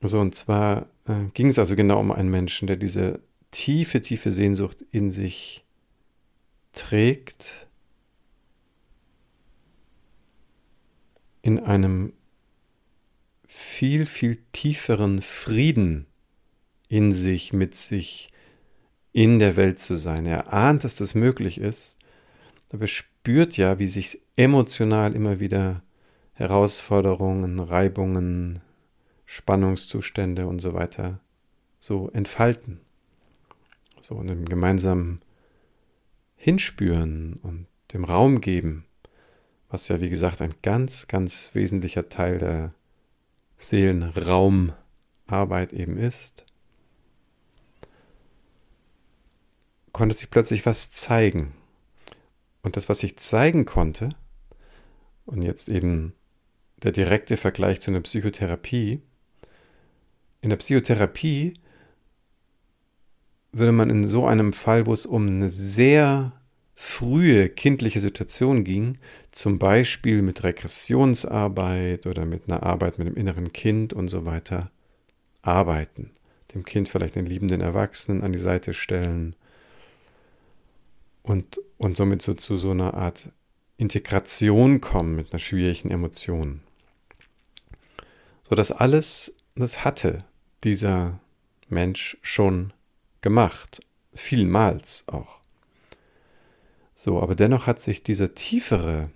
So, 0.00 0.20
und 0.20 0.34
zwar 0.34 0.86
äh, 1.06 1.24
ging 1.32 1.48
es 1.48 1.58
also 1.58 1.76
genau 1.76 1.98
um 1.98 2.12
einen 2.12 2.30
Menschen, 2.30 2.66
der 2.66 2.76
diese 2.76 3.20
tiefe, 3.50 4.02
tiefe 4.02 4.30
Sehnsucht 4.30 4.84
in 4.90 5.10
sich 5.10 5.64
trägt, 6.72 7.66
in 11.40 11.58
einem 11.58 12.12
viel, 13.46 14.04
viel 14.04 14.42
tieferen 14.52 15.22
Frieden 15.22 16.06
in 16.88 17.12
sich, 17.12 17.52
mit 17.52 17.74
sich, 17.74 18.30
in 19.12 19.38
der 19.38 19.56
Welt 19.56 19.80
zu 19.80 19.96
sein. 19.96 20.26
Er 20.26 20.52
ahnt, 20.52 20.84
dass 20.84 20.96
das 20.96 21.14
möglich 21.14 21.58
ist, 21.58 21.98
aber 22.72 22.86
spürt 22.86 23.13
ja, 23.56 23.78
wie 23.78 23.86
sich 23.86 24.20
emotional 24.36 25.14
immer 25.14 25.40
wieder 25.40 25.82
Herausforderungen, 26.34 27.58
Reibungen, 27.58 28.60
Spannungszustände 29.24 30.46
und 30.46 30.58
so 30.60 30.74
weiter 30.74 31.20
so 31.80 32.10
entfalten. 32.10 32.80
So 34.00 34.20
in 34.20 34.30
einem 34.30 34.44
gemeinsamen 34.44 35.22
Hinspüren 36.36 37.40
und 37.42 37.66
dem 37.92 38.04
Raum 38.04 38.40
geben, 38.40 38.84
was 39.68 39.88
ja 39.88 40.00
wie 40.00 40.10
gesagt 40.10 40.40
ein 40.42 40.54
ganz, 40.62 41.08
ganz 41.08 41.50
wesentlicher 41.54 42.08
Teil 42.08 42.38
der 42.38 42.72
Seelenraumarbeit 43.56 45.72
eben 45.72 45.96
ist, 45.96 46.44
konnte 49.92 50.14
sich 50.14 50.28
plötzlich 50.28 50.66
was 50.66 50.90
zeigen. 50.90 51.54
Und 52.64 52.76
das, 52.76 52.88
was 52.88 53.02
ich 53.02 53.18
zeigen 53.18 53.66
konnte, 53.66 54.08
und 55.26 55.42
jetzt 55.42 55.68
eben 55.68 56.14
der 56.82 56.92
direkte 56.92 57.36
Vergleich 57.36 57.80
zu 57.80 57.90
einer 57.90 58.00
Psychotherapie, 58.00 59.02
in 60.40 60.50
der 60.50 60.56
Psychotherapie 60.56 61.54
würde 63.52 63.72
man 63.72 63.90
in 63.90 64.04
so 64.04 64.26
einem 64.26 64.52
Fall, 64.52 64.86
wo 64.86 64.92
es 64.92 65.06
um 65.06 65.26
eine 65.26 65.48
sehr 65.48 66.32
frühe 66.74 67.48
kindliche 67.50 68.00
Situation 68.00 68.64
ging, 68.64 68.98
zum 69.30 69.58
Beispiel 69.58 70.22
mit 70.22 70.42
Regressionsarbeit 70.42 72.06
oder 72.06 72.24
mit 72.24 72.48
einer 72.48 72.62
Arbeit 72.62 72.98
mit 72.98 73.06
dem 73.06 73.14
inneren 73.14 73.52
Kind 73.52 73.92
und 73.92 74.08
so 74.08 74.24
weiter, 74.24 74.70
arbeiten. 75.42 76.12
Dem 76.54 76.64
Kind 76.64 76.88
vielleicht 76.88 77.16
einen 77.16 77.26
liebenden 77.26 77.60
Erwachsenen 77.60 78.22
an 78.22 78.32
die 78.32 78.38
Seite 78.38 78.72
stellen 78.74 79.36
und, 81.24 81.58
und 81.78 81.96
somit 81.96 82.22
so 82.22 82.34
zu 82.34 82.56
so 82.56 82.70
einer 82.70 82.94
Art 82.94 83.30
Integration 83.76 84.80
kommen 84.80 85.16
mit 85.16 85.32
einer 85.32 85.40
schwierigen 85.40 85.90
Emotion. 85.90 86.60
So 88.48 88.54
dass 88.54 88.70
alles, 88.70 89.34
das 89.56 89.84
hatte 89.84 90.24
dieser 90.62 91.18
Mensch 91.68 92.18
schon 92.22 92.72
gemacht, 93.22 93.80
vielmals 94.12 95.04
auch. 95.08 95.40
So, 96.94 97.20
aber 97.20 97.34
dennoch 97.34 97.66
hat 97.66 97.80
sich 97.80 98.02
dieser 98.02 98.34
tiefere 98.34 99.10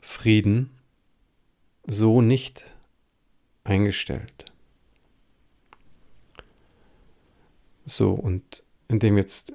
Frieden 0.00 0.70
so 1.86 2.22
nicht 2.22 2.64
eingestellt. 3.64 4.52
So, 7.84 8.12
und 8.12 8.62
indem 8.88 9.16
jetzt 9.16 9.52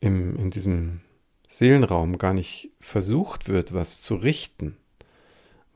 im, 0.00 0.36
in 0.36 0.50
diesem 0.50 1.00
Seelenraum 1.46 2.18
gar 2.18 2.32
nicht 2.32 2.70
versucht 2.80 3.48
wird, 3.48 3.74
was 3.74 4.00
zu 4.00 4.14
richten, 4.14 4.76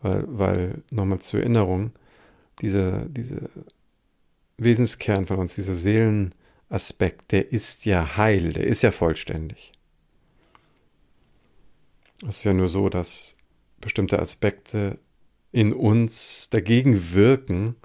weil, 0.03 0.25
weil 0.27 0.83
nochmal 0.91 1.21
zur 1.21 1.41
Erinnerung, 1.41 1.93
dieser, 2.61 3.07
dieser 3.07 3.49
Wesenskern 4.57 5.27
von 5.27 5.39
uns, 5.39 5.55
dieser 5.55 5.75
Seelenaspekt, 5.75 7.33
der 7.33 7.53
ist 7.53 7.85
ja 7.85 8.17
heil, 8.17 8.53
der 8.53 8.67
ist 8.67 8.83
ja 8.83 8.93
vollständig. 8.93 9.73
Es 12.23 12.39
ist 12.39 12.45
ja 12.45 12.53
nur 12.55 12.69
so, 12.69 12.89
dass 12.89 13.37
bestimmte 13.81 14.19
Aspekte 14.19 14.99
in 15.53 15.73
uns 15.73 16.49
dagegen 16.51 17.13
wirken, 17.13 17.77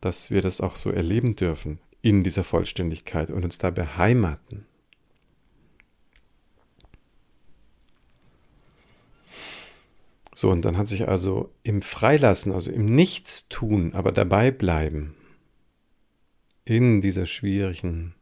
dass 0.00 0.30
wir 0.30 0.42
das 0.42 0.60
auch 0.60 0.76
so 0.76 0.90
erleben 0.90 1.36
dürfen 1.36 1.78
in 2.02 2.24
dieser 2.24 2.44
Vollständigkeit 2.44 3.30
und 3.30 3.44
uns 3.44 3.58
da 3.58 3.70
beheimaten. 3.70 4.66
So, 10.34 10.50
und 10.50 10.64
dann 10.64 10.78
hat 10.78 10.88
sich 10.88 11.08
also 11.08 11.52
im 11.62 11.82
Freilassen, 11.82 12.52
also 12.52 12.70
im 12.70 12.86
Nichtstun, 12.86 13.92
aber 13.92 14.12
dabei 14.12 14.50
bleiben, 14.50 15.14
in 16.64 17.00
dieser 17.00 17.26
schwierigen 17.26 18.14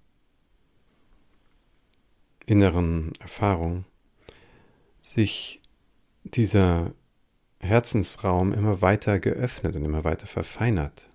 inneren 2.46 3.12
Erfahrung, 3.20 3.84
sich 5.00 5.62
dieser 6.24 6.92
Herzensraum 7.60 8.52
immer 8.52 8.82
weiter 8.82 9.20
geöffnet 9.20 9.76
und 9.76 9.84
immer 9.84 10.02
weiter 10.02 10.26
verfeinert, 10.26 11.08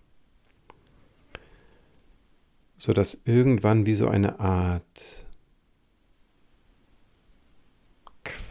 so 2.78 2.94
dass 2.94 3.22
irgendwann 3.26 3.86
wie 3.86 3.96
so 3.96 4.08
eine 4.08 4.40
Art 4.40 5.25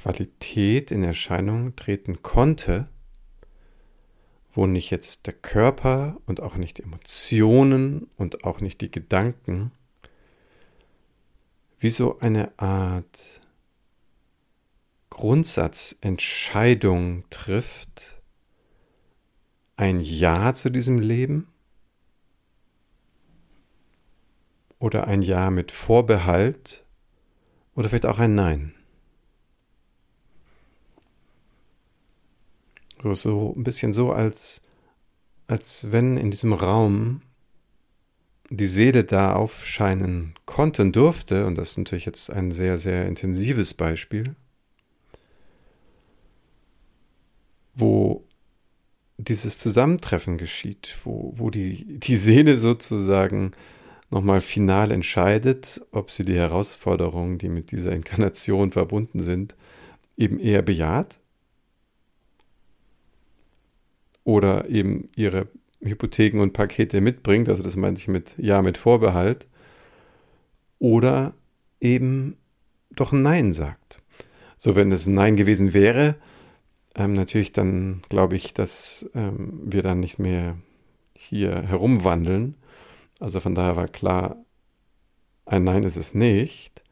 Qualität 0.05 0.91
in 0.91 1.03
Erscheinung 1.03 1.75
treten 1.77 2.23
konnte, 2.23 2.91
wo 4.53 4.67
nicht 4.67 4.91
jetzt 4.91 5.27
der 5.27 5.33
Körper 5.33 6.19
und 6.27 6.41
auch 6.41 6.57
nicht 6.57 6.79
Emotionen 6.79 8.11
und 8.19 8.45
auch 8.45 8.61
nicht 8.61 8.83
die 8.83 8.91
Gedanken 8.91 9.73
wie 11.79 11.89
so 11.89 12.19
eine 12.19 12.53
Art 12.59 13.41
Grundsatzentscheidung 15.09 17.25
trifft, 17.31 18.21
ein 19.77 20.01
Ja 20.01 20.53
zu 20.53 20.69
diesem 20.69 20.99
Leben 20.99 21.49
oder 24.79 25.07
ein 25.07 25.23
Ja 25.23 25.49
mit 25.49 25.73
Vorbehalt 25.73 26.85
oder 27.75 27.89
vielleicht 27.89 28.05
auch 28.05 28.19
ein 28.19 28.35
Nein. 28.35 28.75
So, 33.05 33.13
so 33.13 33.53
ein 33.55 33.65
bisschen 33.65 33.93
so, 33.93 34.13
als, 34.13 34.63
als 35.47 35.93
wenn 35.93 36.17
in 36.17 36.31
diesem 36.31 36.55
Raum 36.55 37.21
die 38.49 38.67
Seele 38.67 39.05
da 39.05 39.35
aufscheinen 39.35 40.33
konnte 40.47 40.81
und 40.81 40.97
durfte, 40.97 41.45
und 41.45 41.59
das 41.59 41.73
ist 41.73 41.77
natürlich 41.77 42.07
jetzt 42.07 42.31
ein 42.31 42.51
sehr, 42.51 42.79
sehr 42.79 43.07
intensives 43.07 43.75
Beispiel, 43.75 44.35
wo 47.75 48.25
dieses 49.19 49.59
Zusammentreffen 49.59 50.39
geschieht, 50.39 50.97
wo, 51.05 51.35
wo 51.37 51.51
die, 51.51 51.99
die 52.01 52.17
Seele 52.17 52.57
sozusagen 52.57 53.53
nochmal 54.09 54.41
final 54.41 54.91
entscheidet, 54.91 55.83
ob 55.91 56.11
sie 56.11 56.25
die 56.25 56.37
Herausforderungen, 56.37 57.37
die 57.37 57.51
mit 57.51 57.71
dieser 57.71 57.93
Inkarnation 57.93 58.73
verbunden 58.73 59.21
sind, 59.21 59.55
eben 60.17 60.39
eher 60.39 60.63
bejaht 60.63 61.19
oder 64.25 64.69
eben 64.69 65.11
ihre 65.15 65.49
Hypotheken 65.81 66.41
und 66.41 66.53
Pakete 66.53 67.01
mitbringt, 67.01 67.49
also 67.49 67.63
das 67.63 67.77
meinte 67.77 68.01
ich 68.01 68.09
mit 68.09 68.35
Ja 68.39 68.63
mit 68.63 68.79
Vorbehalt, 68.79 69.47
oder 70.79 71.35
eben 71.81 72.37
doch 72.91 73.13
Nein 73.13 73.53
sagt. 73.53 74.01
So, 74.59 74.75
wenn 74.77 74.91
es 74.93 75.07
Nein 75.07 75.37
gewesen 75.37 75.75
wäre, 75.75 76.17
ähm, 76.95 77.13
natürlich 77.13 77.53
dann 77.53 78.03
glaube 78.09 78.37
ich, 78.37 78.55
dass 78.55 79.09
ähm, 79.15 79.61
wir 79.65 79.83
dann 79.83 80.01
nicht 80.01 80.19
mehr 80.19 80.57
hier 81.15 81.63
herumwandeln. 81.63 82.55
Also 83.21 83.41
von 83.41 83.55
daher 83.55 83.77
war 83.77 83.89
klar, 83.89 84.37
ein 85.47 85.65
Nein 85.65 85.83
ist 85.83 85.97
es 85.97 86.15
nicht. 86.15 86.83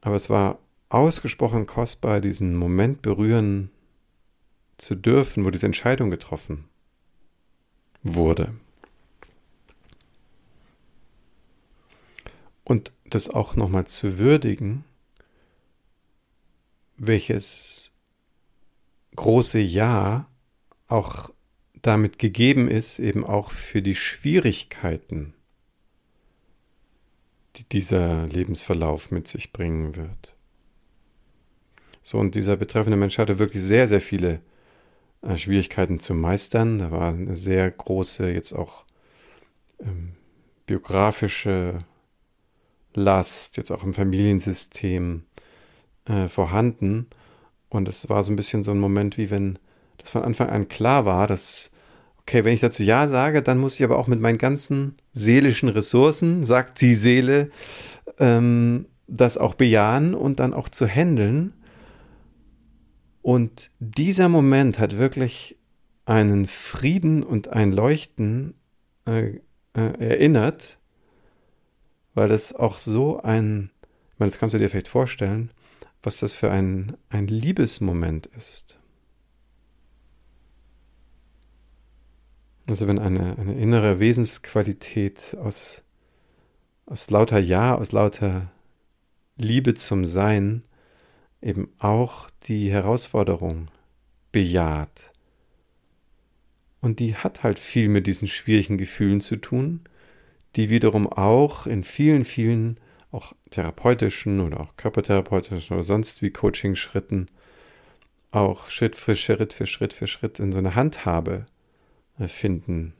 Aber 0.00 0.16
es 0.16 0.30
war 0.30 0.58
ausgesprochen 0.88 1.66
kostbar, 1.66 2.20
diesen 2.20 2.54
Moment 2.56 3.02
berühren 3.02 3.70
zu 4.78 4.94
dürfen, 4.94 5.44
wo 5.44 5.50
diese 5.50 5.66
Entscheidung 5.66 6.10
getroffen 6.10 6.64
wurde. 8.02 8.54
Und 12.64 12.92
das 13.04 13.28
auch 13.28 13.56
nochmal 13.56 13.86
zu 13.86 14.18
würdigen, 14.18 14.84
welches 16.96 17.92
große 19.16 19.60
Ja 19.60 20.26
auch 20.88 21.30
damit 21.82 22.18
gegeben 22.18 22.68
ist, 22.68 22.98
eben 22.98 23.24
auch 23.24 23.50
für 23.50 23.82
die 23.82 23.94
Schwierigkeiten, 23.94 25.34
die 27.56 27.64
dieser 27.64 28.26
Lebensverlauf 28.26 29.10
mit 29.10 29.28
sich 29.28 29.52
bringen 29.52 29.94
wird. 29.96 30.34
So, 32.02 32.18
und 32.18 32.34
dieser 32.34 32.56
betreffende 32.56 32.96
Mensch 32.96 33.18
hatte 33.18 33.38
wirklich 33.38 33.62
sehr, 33.62 33.86
sehr 33.86 34.00
viele 34.00 34.40
äh, 35.26 35.38
Schwierigkeiten 35.38 36.00
zu 36.00 36.14
meistern. 36.14 36.78
Da 36.78 36.90
war 36.90 37.12
eine 37.12 37.36
sehr 37.36 37.70
große, 37.70 38.30
jetzt 38.30 38.52
auch 38.52 38.84
ähm, 39.80 40.12
biografische 40.66 41.78
Last, 42.94 43.56
jetzt 43.56 43.70
auch 43.70 43.82
im 43.82 43.94
Familiensystem 43.94 45.24
äh, 46.06 46.28
vorhanden. 46.28 47.06
Und 47.68 47.88
es 47.88 48.08
war 48.08 48.22
so 48.22 48.32
ein 48.32 48.36
bisschen 48.36 48.62
so 48.62 48.70
ein 48.70 48.78
Moment, 48.78 49.18
wie 49.18 49.30
wenn 49.30 49.58
das 49.98 50.10
von 50.10 50.22
Anfang 50.22 50.48
an 50.50 50.68
klar 50.68 51.04
war, 51.04 51.26
dass, 51.26 51.72
okay, 52.20 52.44
wenn 52.44 52.54
ich 52.54 52.60
dazu 52.60 52.82
Ja 52.82 53.08
sage, 53.08 53.42
dann 53.42 53.58
muss 53.58 53.74
ich 53.74 53.84
aber 53.84 53.98
auch 53.98 54.06
mit 54.06 54.20
meinen 54.20 54.38
ganzen 54.38 54.94
seelischen 55.12 55.68
Ressourcen, 55.68 56.44
sagt 56.44 56.80
die 56.80 56.94
Seele, 56.94 57.50
ähm, 58.18 58.86
das 59.06 59.38
auch 59.38 59.54
bejahen 59.54 60.14
und 60.14 60.38
dann 60.40 60.54
auch 60.54 60.68
zu 60.68 60.86
handeln. 60.86 61.52
Und 63.24 63.70
dieser 63.78 64.28
Moment 64.28 64.78
hat 64.78 64.98
wirklich 64.98 65.56
einen 66.04 66.44
Frieden 66.44 67.22
und 67.22 67.48
ein 67.48 67.72
Leuchten 67.72 68.52
äh, 69.06 69.36
äh, 69.72 69.98
erinnert, 69.98 70.78
weil 72.12 72.30
es 72.32 72.54
auch 72.54 72.76
so 72.76 73.22
ein, 73.22 73.70
ich 74.12 74.18
meine, 74.18 74.30
das 74.30 74.38
kannst 74.38 74.52
du 74.52 74.58
dir 74.58 74.68
vielleicht 74.68 74.88
vorstellen, 74.88 75.50
was 76.02 76.18
das 76.18 76.34
für 76.34 76.50
ein, 76.50 76.98
ein 77.08 77.26
Liebesmoment 77.26 78.26
ist. 78.26 78.78
Also 82.68 82.86
wenn 82.86 82.98
eine, 82.98 83.38
eine 83.38 83.54
innere 83.54 84.00
Wesensqualität 84.00 85.34
aus, 85.40 85.82
aus 86.84 87.08
lauter 87.08 87.38
Ja, 87.38 87.74
aus 87.74 87.90
lauter 87.90 88.52
Liebe 89.38 89.72
zum 89.72 90.04
Sein 90.04 90.62
eben 91.44 91.70
auch 91.78 92.30
die 92.48 92.72
Herausforderung 92.72 93.68
bejaht 94.32 95.12
Und 96.80 96.98
die 97.00 97.14
hat 97.16 97.42
halt 97.42 97.58
viel 97.58 97.88
mit 97.88 98.06
diesen 98.06 98.28
schwierigen 98.28 98.78
Gefühlen 98.78 99.20
zu 99.20 99.36
tun, 99.36 99.80
die 100.56 100.70
wiederum 100.70 101.06
auch 101.06 101.66
in 101.66 101.84
vielen, 101.84 102.24
vielen 102.24 102.80
auch 103.10 103.32
therapeutischen 103.50 104.40
oder 104.40 104.60
auch 104.60 104.76
körpertherapeutischen 104.76 105.76
oder 105.76 105.84
sonst 105.84 106.20
wie 106.22 106.30
Coaching-Schritten 106.30 107.26
auch 108.32 108.68
Schritt 108.68 108.96
für 108.96 109.14
Schritt 109.14 109.52
für 109.52 109.66
Schritt 109.66 109.92
für 109.92 110.06
Schritt 110.08 110.40
in 110.40 110.50
so 110.50 110.58
eine 110.58 110.74
Handhabe 110.74 111.46
äh, 112.18 112.26
finden 112.26 112.94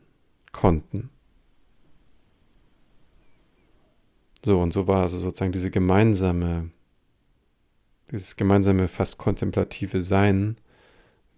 konnten. 0.52 1.10
So, 4.44 4.60
und 4.60 4.72
so 4.72 4.86
war 4.86 5.02
also 5.02 5.16
sozusagen 5.16 5.52
diese 5.52 5.70
gemeinsame, 5.70 6.70
dieses 8.10 8.36
gemeinsame, 8.36 8.88
fast 8.88 9.18
kontemplative 9.18 10.00
Sein, 10.00 10.56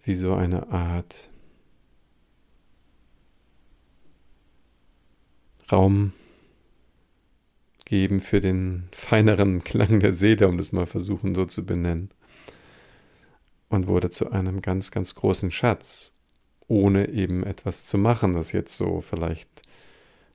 wie 0.03 0.15
so 0.15 0.33
eine 0.33 0.69
Art 0.69 1.29
Raum 5.71 6.13
geben 7.85 8.21
für 8.21 8.41
den 8.41 8.89
feineren 8.91 9.63
Klang 9.63 9.99
der 9.99 10.13
Seele, 10.13 10.47
um 10.47 10.57
das 10.57 10.71
mal 10.71 10.85
versuchen 10.85 11.35
so 11.35 11.45
zu 11.45 11.65
benennen. 11.65 12.11
Und 13.69 13.87
wurde 13.87 14.09
zu 14.09 14.31
einem 14.31 14.61
ganz, 14.61 14.91
ganz 14.91 15.15
großen 15.15 15.51
Schatz, 15.51 16.13
ohne 16.67 17.09
eben 17.09 17.43
etwas 17.43 17.85
zu 17.85 17.97
machen, 17.97 18.33
das 18.33 18.53
jetzt 18.53 18.77
so 18.77 19.01
vielleicht 19.01 19.49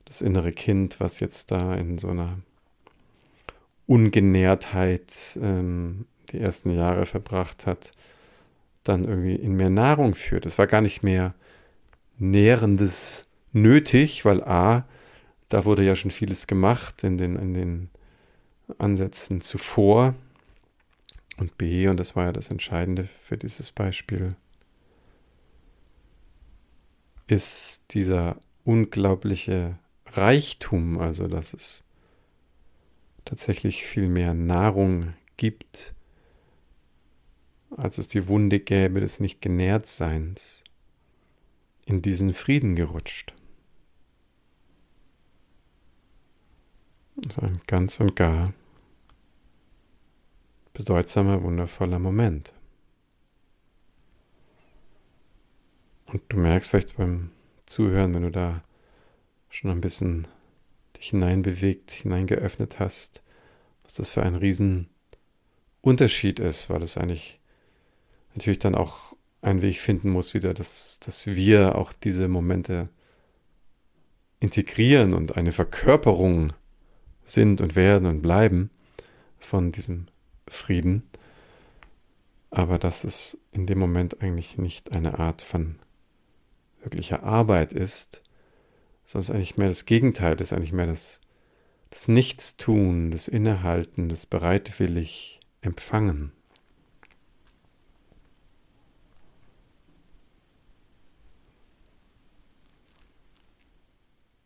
das 0.05 0.21
innere 0.21 0.51
Kind, 0.51 0.99
was 0.99 1.19
jetzt 1.19 1.51
da 1.51 1.73
in 1.73 1.97
so 1.97 2.09
einer 2.09 2.39
Ungenährtheit 3.87 5.37
ähm, 5.41 6.05
die 6.31 6.39
ersten 6.39 6.69
Jahre 6.71 7.05
verbracht 7.05 7.65
hat, 7.65 7.91
dann 8.83 9.05
irgendwie 9.05 9.35
in 9.35 9.53
mehr 9.53 9.69
Nahrung 9.69 10.15
führt. 10.15 10.45
Es 10.45 10.57
war 10.57 10.67
gar 10.67 10.81
nicht 10.81 11.03
mehr 11.03 11.33
Nährendes 12.17 13.27
nötig, 13.51 14.25
weil 14.25 14.43
A, 14.43 14.85
da 15.49 15.65
wurde 15.65 15.83
ja 15.83 15.95
schon 15.95 16.11
vieles 16.11 16.47
gemacht 16.47 17.03
in 17.03 17.17
den, 17.17 17.35
in 17.35 17.53
den 17.53 17.89
Ansätzen 18.77 19.41
zuvor. 19.41 20.15
Und 21.37 21.57
B, 21.57 21.87
und 21.87 21.97
das 21.97 22.15
war 22.15 22.25
ja 22.25 22.31
das 22.31 22.51
Entscheidende 22.51 23.05
für 23.05 23.37
dieses 23.37 23.71
Beispiel, 23.71 24.35
ist 27.27 27.93
dieser 27.93 28.37
unglaubliche 28.63 29.79
Reichtum, 30.07 30.99
also 30.99 31.27
dass 31.27 31.53
es 31.53 31.83
tatsächlich 33.25 33.83
viel 33.85 34.09
mehr 34.09 34.33
Nahrung 34.33 35.13
gibt, 35.37 35.93
als 37.77 37.97
es 37.97 38.07
die 38.07 38.27
Wunde 38.27 38.59
gäbe 38.59 38.99
des 38.99 39.19
nicht 39.19 39.41
genährt 39.41 39.87
Seins, 39.87 40.63
in 41.85 42.01
diesen 42.01 42.33
Frieden 42.33 42.75
gerutscht. 42.75 43.33
ein 47.41 47.61
ganz 47.67 47.99
und 47.99 48.15
gar 48.15 48.53
bedeutsamer, 50.73 51.43
wundervoller 51.43 51.99
Moment. 51.99 52.53
Und 56.07 56.21
du 56.29 56.37
merkst 56.37 56.71
vielleicht 56.71 56.97
beim 56.97 57.29
Zuhören, 57.65 58.13
wenn 58.13 58.23
du 58.23 58.31
da 58.31 58.63
schon 59.49 59.71
ein 59.71 59.81
bisschen 59.81 60.27
dich 60.97 61.09
hineinbewegt, 61.09 61.91
hineingeöffnet 61.91 62.79
hast, 62.79 63.23
was 63.83 63.93
das 63.93 64.09
für 64.09 64.23
ein 64.23 64.35
Riesenunterschied 64.35 66.39
ist, 66.39 66.69
weil 66.69 66.83
es 66.83 66.97
eigentlich 66.97 67.39
natürlich 68.35 68.59
dann 68.59 68.75
auch 68.75 69.15
einen 69.41 69.61
Weg 69.61 69.79
finden 69.79 70.09
muss, 70.09 70.33
wieder, 70.33 70.53
dass, 70.53 70.99
dass 70.99 71.27
wir 71.27 71.75
auch 71.75 71.93
diese 71.93 72.27
Momente 72.27 72.89
integrieren 74.39 75.13
und 75.13 75.37
eine 75.37 75.51
Verkörperung 75.51 76.53
sind 77.23 77.61
und 77.61 77.75
werden 77.75 78.07
und 78.07 78.21
bleiben 78.21 78.69
von 79.39 79.71
diesem 79.71 80.07
Frieden, 80.47 81.03
aber 82.49 82.77
dass 82.77 83.03
es 83.03 83.41
in 83.51 83.65
dem 83.65 83.79
Moment 83.79 84.21
eigentlich 84.21 84.57
nicht 84.57 84.91
eine 84.91 85.19
Art 85.19 85.41
von 85.41 85.75
wirklicher 86.81 87.23
Arbeit 87.23 87.73
ist, 87.73 88.21
sondern 89.05 89.23
es 89.23 89.35
eigentlich 89.35 89.57
mehr 89.57 89.69
das 89.69 89.85
Gegenteil 89.85 90.39
ist, 90.39 90.53
eigentlich 90.53 90.73
mehr 90.73 90.87
das, 90.87 91.21
das 91.89 92.07
Nichtstun, 92.07 93.11
das 93.11 93.27
Innehalten, 93.27 94.09
das 94.09 94.25
bereitwillig 94.25 95.39
Empfangen. 95.61 96.33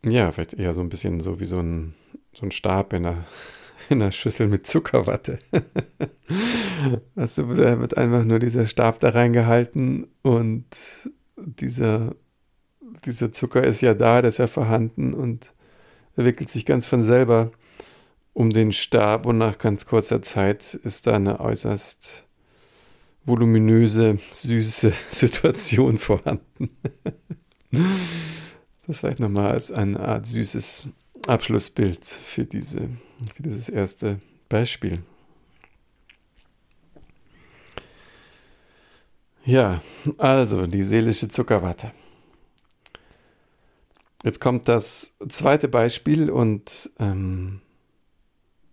Ja, 0.10 0.32
vielleicht 0.32 0.54
eher 0.54 0.74
so 0.74 0.82
ein 0.82 0.90
bisschen 0.90 1.20
so 1.20 1.40
wie 1.40 1.46
so 1.46 1.60
ein 1.60 1.94
so 2.38 2.46
ein 2.46 2.52
Stab 2.52 2.94
in 2.94 3.06
einer, 3.06 3.26
in 3.90 4.02
einer 4.02 4.12
Schüssel 4.12 4.48
mit 4.48 4.68
Zuckerwatte. 4.68 5.40
also 7.16 7.54
da 7.54 7.80
wird 7.80 7.98
einfach 7.98 8.24
nur 8.24 8.40
dieser 8.40 8.68
Stab 8.68 9.00
da 9.00 9.10
reingehalten 9.10 10.08
und 10.22 10.66
dieser, 11.36 12.16
dieser 13.06 13.32
Zucker 13.32 13.64
ist 13.64 13.82
ja 13.82 13.94
da, 13.94 14.22
der 14.22 14.30
ist 14.30 14.38
ja 14.38 14.48
vorhanden 14.48 15.14
und 15.14 15.52
er 16.16 16.26
wickelt 16.26 16.50
sich 16.50 16.66
ganz 16.66 16.86
von 16.86 17.04
selber 17.04 17.52
um 18.34 18.52
den 18.52 18.72
Stab 18.72 19.26
und 19.26 19.40
nach 19.40 19.58
ganz 19.58 19.88
kurzer 19.88 20.22
Zeit 20.22 20.76
ist 20.76 21.08
da 21.08 21.16
eine 21.16 21.40
äußerst 21.40 22.28
voluminöse, 23.26 24.20
süße 24.32 24.94
Situation 25.10 25.98
vorhanden. 25.98 26.70
Das 28.88 29.00
vielleicht 29.00 29.20
nochmal 29.20 29.52
als 29.52 29.72
eine 29.72 30.00
Art 30.00 30.26
süßes 30.28 30.90
Abschlussbild 31.28 32.06
für, 32.06 32.46
diese, 32.46 32.90
für 33.36 33.44
dieses 33.44 33.70
erste 33.70 34.20
Beispiel. 34.50 35.00
Ja, 39.46 39.82
also 40.18 40.68
die 40.68 40.84
seelische 40.84 41.30
Zuckerwatte. 41.30 41.92
Jetzt 44.24 44.42
kommt 44.42 44.68
das 44.68 45.16
zweite 45.30 45.68
Beispiel 45.68 46.30
und 46.30 46.90
ähm, 47.00 47.62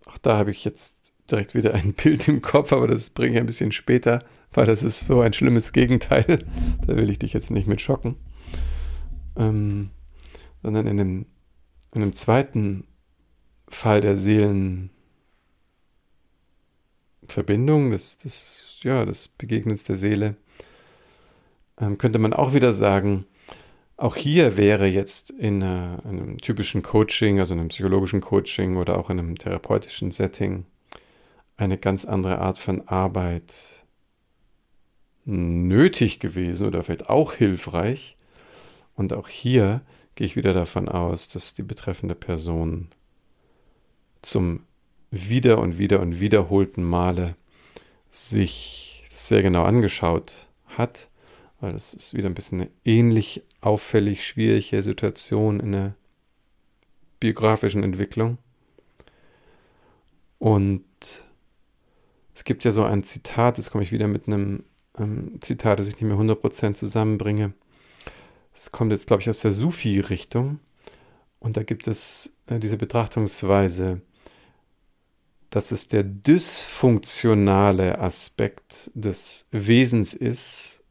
auch 0.05 0.17
da 0.17 0.37
habe 0.37 0.51
ich 0.51 0.65
jetzt 0.65 0.97
direkt 1.31 1.55
wieder 1.55 1.73
ein 1.73 1.93
Bild 2.03 2.27
im 2.27 2.41
Kopf, 2.41 2.73
aber 2.73 2.87
das 2.87 3.09
bringe 3.09 3.35
ich 3.35 3.39
ein 3.39 3.45
bisschen 3.45 3.71
später, 3.71 4.19
weil 4.53 4.65
das 4.65 4.83
ist 4.83 5.07
so 5.07 5.21
ein 5.21 5.33
schlimmes 5.33 5.71
Gegenteil. 5.71 6.39
Da 6.85 6.95
will 6.95 7.09
ich 7.09 7.19
dich 7.19 7.33
jetzt 7.33 7.51
nicht 7.51 7.67
mit 7.67 7.81
schocken. 7.81 8.15
Ähm, 9.37 9.91
sondern 10.65 10.87
in 10.87 10.97
dem 10.97 11.25
in 11.93 12.01
einem 12.01 12.13
zweiten 12.13 12.87
Fall 13.67 14.01
der 14.01 14.17
Seelenverbindung, 14.17 14.89
des, 17.91 18.17
des, 18.17 18.79
ja, 18.81 19.05
des 19.05 19.27
Begegnens 19.27 19.83
der 19.83 19.95
Seele, 19.95 20.37
ähm, 21.79 21.99
könnte 21.99 22.17
man 22.17 22.33
auch 22.33 22.53
wieder 22.53 22.73
sagen, 22.73 23.25
auch 23.95 24.15
hier 24.15 24.57
wäre 24.57 24.87
jetzt 24.87 25.29
in 25.29 25.61
einer, 25.61 26.03
einem 26.03 26.39
typischen 26.39 26.81
Coaching, 26.81 27.39
also 27.39 27.53
einem 27.53 27.67
psychologischen 27.67 28.21
Coaching 28.21 28.75
oder 28.75 28.97
auch 28.97 29.11
in 29.11 29.19
einem 29.19 29.37
therapeutischen 29.37 30.11
Setting 30.11 30.65
eine 31.57 31.77
ganz 31.77 32.05
andere 32.05 32.39
Art 32.39 32.57
von 32.57 32.87
Arbeit 32.87 33.53
nötig 35.25 36.19
gewesen 36.19 36.65
oder 36.65 36.83
vielleicht 36.83 37.09
auch 37.09 37.33
hilfreich. 37.33 38.17
Und 38.95 39.13
auch 39.13 39.29
hier 39.29 39.81
gehe 40.15 40.25
ich 40.25 40.35
wieder 40.35 40.53
davon 40.53 40.89
aus, 40.89 41.27
dass 41.27 41.53
die 41.53 41.63
betreffende 41.63 42.15
Person 42.15 42.87
zum 44.21 44.63
wieder 45.11 45.59
und 45.59 45.77
wieder 45.77 45.99
und 45.99 46.19
wiederholten 46.19 46.83
Male 46.83 47.35
sich 48.09 49.03
sehr 49.09 49.41
genau 49.41 49.63
angeschaut 49.63 50.47
hat, 50.65 51.09
weil 51.59 51.75
es 51.75 51.93
ist 51.93 52.13
wieder 52.15 52.27
ein 52.27 52.33
bisschen 52.33 52.61
eine 52.61 52.69
ähnlich 52.83 53.43
auffällig 53.61 54.25
schwierige 54.25 54.81
Situation 54.81 55.59
in 55.59 55.71
der 55.71 55.95
biografischen 57.19 57.83
Entwicklung. 57.83 58.37
Und 60.39 60.83
es 62.33 62.43
gibt 62.43 62.63
ja 62.65 62.71
so 62.71 62.83
ein 62.83 63.03
Zitat, 63.03 63.57
jetzt 63.57 63.71
komme 63.71 63.83
ich 63.83 63.91
wieder 63.91 64.07
mit 64.07 64.27
einem 64.27 64.63
ähm, 64.97 65.37
Zitat, 65.41 65.79
das 65.79 65.87
ich 65.87 65.95
nicht 65.95 66.03
mehr 66.03 66.17
100% 66.17 66.73
zusammenbringe. 66.73 67.53
Es 68.55 68.71
kommt 68.71 68.91
jetzt, 68.91 69.07
glaube 69.07 69.21
ich, 69.21 69.29
aus 69.29 69.41
der 69.41 69.51
Sufi-Richtung. 69.51 70.59
Und 71.39 71.57
da 71.57 71.63
gibt 71.63 71.87
es 71.87 72.33
äh, 72.47 72.57
diese 72.57 72.77
Betrachtungsweise, 72.77 74.01
dass 75.49 75.71
es 75.71 75.89
der 75.89 76.03
dysfunktionale 76.03 77.99
Aspekt 77.99 78.91
des 78.93 79.47
Wesens 79.51 80.13
ist, 80.13 80.83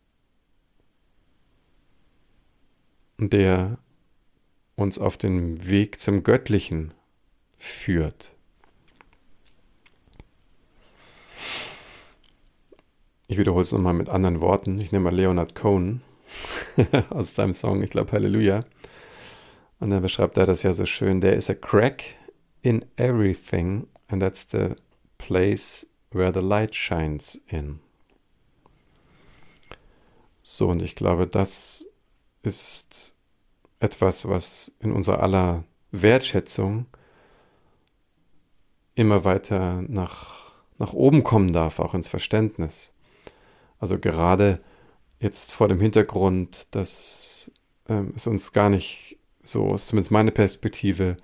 der 3.18 3.78
uns 4.76 4.98
auf 4.98 5.16
den 5.16 5.66
Weg 5.66 6.00
zum 6.00 6.22
Göttlichen 6.22 6.92
führt. 7.56 8.32
Ich 13.26 13.38
wiederhole 13.38 13.62
es 13.62 13.72
nochmal 13.72 13.94
mit 13.94 14.10
anderen 14.10 14.42
Worten. 14.42 14.78
Ich 14.80 14.92
nehme 14.92 15.04
mal 15.04 15.14
Leonard 15.16 15.54
Cohen. 15.54 16.02
aus 17.10 17.34
seinem 17.34 17.52
Song, 17.52 17.82
ich 17.82 17.90
glaube 17.90 18.12
Halleluja. 18.12 18.60
Und 19.80 19.90
dann 19.90 20.02
beschreibt 20.02 20.36
er 20.36 20.46
das 20.46 20.62
ja 20.62 20.72
so 20.72 20.86
schön. 20.86 21.20
There 21.20 21.34
is 21.34 21.50
a 21.50 21.54
crack 21.54 22.04
in 22.62 22.84
everything 22.96 23.86
and 24.08 24.22
that's 24.22 24.48
the 24.50 24.74
place 25.18 25.86
where 26.10 26.32
the 26.32 26.46
light 26.46 26.74
shines 26.74 27.44
in. 27.48 27.80
So, 30.42 30.68
und 30.68 30.82
ich 30.82 30.94
glaube, 30.94 31.26
das 31.26 31.86
ist 32.42 33.14
etwas, 33.80 34.28
was 34.28 34.72
in 34.80 34.92
unserer 34.92 35.22
aller 35.22 35.64
Wertschätzung 35.90 36.86
immer 38.94 39.24
weiter 39.24 39.82
nach, 39.88 40.52
nach 40.78 40.92
oben 40.92 41.24
kommen 41.24 41.52
darf, 41.52 41.78
auch 41.78 41.94
ins 41.94 42.08
Verständnis. 42.08 42.92
Also 43.78 43.98
gerade 43.98 44.60
jetzt 45.20 45.52
vor 45.52 45.68
dem 45.68 45.80
Hintergrund, 45.80 46.74
dass 46.74 47.50
ähm, 47.88 48.12
es 48.16 48.26
uns 48.26 48.52
gar 48.52 48.68
nicht 48.68 49.18
so, 49.42 49.76
zumindest 49.76 50.10
meine 50.10 50.32
Perspektive, 50.32 51.16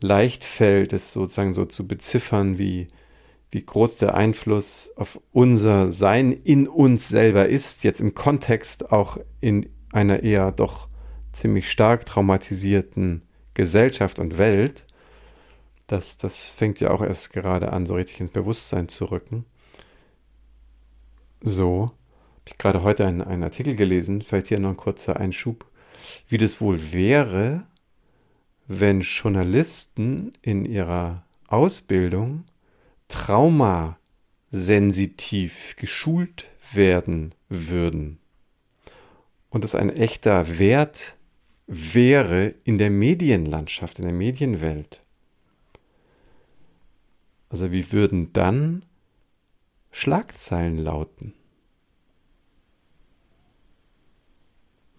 leicht 0.00 0.44
fällt, 0.44 0.92
es 0.92 1.12
sozusagen 1.12 1.54
so 1.54 1.64
zu 1.64 1.86
beziffern, 1.86 2.58
wie, 2.58 2.88
wie 3.50 3.64
groß 3.64 3.98
der 3.98 4.14
Einfluss 4.14 4.92
auf 4.96 5.20
unser 5.32 5.90
Sein 5.90 6.32
in 6.32 6.68
uns 6.68 7.08
selber 7.08 7.48
ist, 7.48 7.84
jetzt 7.84 8.00
im 8.00 8.14
Kontext 8.14 8.92
auch 8.92 9.18
in 9.40 9.68
einer 9.92 10.22
eher 10.22 10.52
doch 10.52 10.88
ziemlich 11.32 11.70
stark 11.70 12.06
traumatisierten 12.06 13.22
Gesellschaft 13.54 14.18
und 14.18 14.38
Welt, 14.38 14.86
das, 15.88 16.18
das 16.18 16.54
fängt 16.54 16.80
ja 16.80 16.90
auch 16.90 17.02
erst 17.02 17.32
gerade 17.32 17.72
an, 17.72 17.86
so 17.86 17.94
richtig 17.94 18.20
ins 18.20 18.30
Bewusstsein 18.30 18.88
zu 18.88 19.06
rücken. 19.06 19.46
So, 21.40 21.92
habe 22.48 22.58
gerade 22.58 22.82
heute 22.82 23.06
einen, 23.06 23.22
einen 23.22 23.42
Artikel 23.42 23.74
gelesen, 23.76 24.22
vielleicht 24.22 24.48
hier 24.48 24.60
noch 24.60 24.70
ein 24.70 24.76
kurzer 24.76 25.16
Einschub, 25.16 25.66
wie 26.28 26.38
das 26.38 26.60
wohl 26.60 26.92
wäre, 26.92 27.64
wenn 28.66 29.00
Journalisten 29.00 30.32
in 30.42 30.64
ihrer 30.64 31.24
Ausbildung 31.48 32.44
traumasensitiv 33.08 35.74
geschult 35.76 36.46
werden 36.72 37.34
würden 37.48 38.18
und 39.50 39.64
es 39.64 39.74
ein 39.74 39.90
echter 39.90 40.58
Wert 40.58 41.16
wäre 41.66 42.54
in 42.64 42.78
der 42.78 42.90
Medienlandschaft, 42.90 43.98
in 43.98 44.04
der 44.04 44.14
Medienwelt. 44.14 45.02
Also 47.48 47.72
wie 47.72 47.90
würden 47.92 48.32
dann 48.32 48.84
Schlagzeilen 49.90 50.78
lauten? 50.78 51.34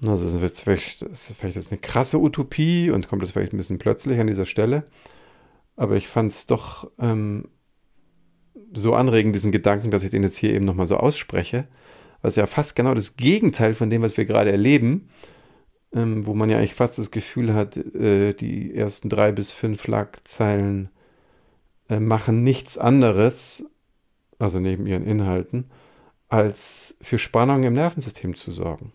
Also 0.06 0.24
das 0.24 0.54
ist 0.54 0.64
vielleicht, 0.64 1.02
das 1.02 1.30
ist 1.30 1.38
vielleicht 1.38 1.56
jetzt 1.56 1.72
eine 1.72 1.82
krasse 1.82 2.20
Utopie 2.20 2.90
und 2.90 3.08
kommt 3.08 3.22
das 3.22 3.32
vielleicht 3.32 3.54
ein 3.54 3.58
bisschen 3.58 3.80
plötzlich 3.80 4.20
an 4.20 4.28
dieser 4.28 4.46
Stelle. 4.46 4.86
Aber 5.76 5.96
ich 5.96 6.08
fand 6.08 6.32
es 6.32 6.48
doch 6.48 6.90
ähm, 7.00 7.50
so 8.74 8.94
anregend, 8.94 9.36
diesen 9.36 9.52
Gedanken, 9.52 9.92
dass 9.92 10.04
ich 10.04 10.12
den 10.12 10.24
jetzt 10.24 10.38
hier 10.38 10.54
eben 10.54 10.66
nochmal 10.66 10.88
so 10.88 10.98
ausspreche. 10.98 11.68
Was 12.22 12.36
ja 12.36 12.48
fast 12.48 12.76
genau 12.76 12.94
das 12.94 13.18
Gegenteil 13.18 13.74
von 13.74 13.90
dem, 13.90 14.02
was 14.02 14.18
wir 14.18 14.26
gerade 14.26 14.52
erleben, 14.52 15.10
ähm, 15.94 16.26
wo 16.26 16.34
man 16.34 16.50
ja 16.50 16.58
eigentlich 16.58 16.76
fast 16.76 16.98
das 16.98 17.12
Gefühl 17.12 17.54
hat, 17.54 17.78
äh, 17.78 18.34
die 18.34 18.74
ersten 18.74 19.10
drei 19.10 19.32
bis 19.32 19.52
fünf 19.52 19.82
Schlagzeilen 19.84 20.90
äh, 21.90 22.00
machen 22.00 22.44
nichts 22.44 22.78
anderes, 22.78 23.66
also 24.38 24.60
neben 24.60 24.86
ihren 24.86 25.06
Inhalten, 25.06 25.72
als 26.28 26.98
für 27.02 27.20
Spannung 27.20 27.64
im 27.64 27.74
Nervensystem 27.74 28.36
zu 28.36 28.52
sorgen. 28.52 28.94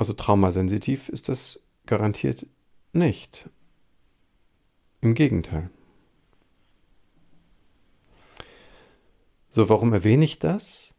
Also 0.00 0.14
traumasensitiv 0.14 1.10
ist 1.10 1.28
das 1.28 1.60
garantiert 1.84 2.46
nicht. 2.94 3.50
Im 5.02 5.12
Gegenteil. 5.12 5.68
So, 9.50 9.68
warum 9.68 9.92
erwähne 9.92 10.24
ich 10.24 10.38
das? 10.38 10.94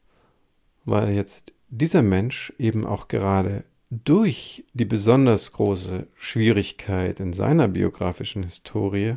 Weil 0.86 1.16
jetzt 1.16 1.52
dieser 1.70 2.04
Mensch 2.04 2.54
eben 2.60 2.86
auch 2.86 3.08
gerade 3.08 3.64
durch 3.90 4.66
die 4.74 4.86
besonders 4.86 5.52
große 5.52 6.06
Schwierigkeit 6.16 7.20
in 7.20 7.34
seiner 7.34 7.68
biografischen 7.68 8.44
Historie 8.44 9.16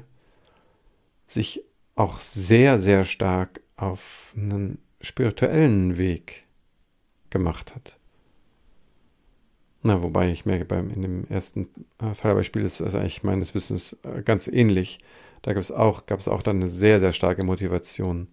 sich 1.27 1.63
auch 1.95 2.23
sehr, 2.23 2.79
sehr 2.79 3.05
stark 3.05 3.61
auf 3.77 4.33
einen 4.35 4.79
spirituellen 5.03 5.99
Weg 5.99 6.47
gemacht 7.29 7.75
hat. 7.75 7.99
Na, 9.87 10.03
wobei 10.03 10.33
ich 10.33 10.47
merke, 10.47 10.65
beim, 10.65 10.91
in 10.91 11.03
dem 11.03 11.27
ersten 11.29 11.69
äh, 12.01 12.15
Fallbeispiel 12.15 12.63
ist 12.63 12.81
das 12.81 12.95
eigentlich 12.95 13.23
meines 13.23 13.55
Wissens 13.55 13.99
äh, 14.03 14.23
ganz 14.23 14.49
ähnlich. 14.49 14.99
Da 15.43 15.53
gab 15.53 15.61
es 15.61 15.71
auch, 15.71 16.03
es 16.09 16.27
auch 16.27 16.43
dann 16.43 16.57
eine 16.57 16.71
sehr, 16.71 17.01
sehr 17.01 17.13
starke 17.13 17.45
Motivation, 17.45 18.29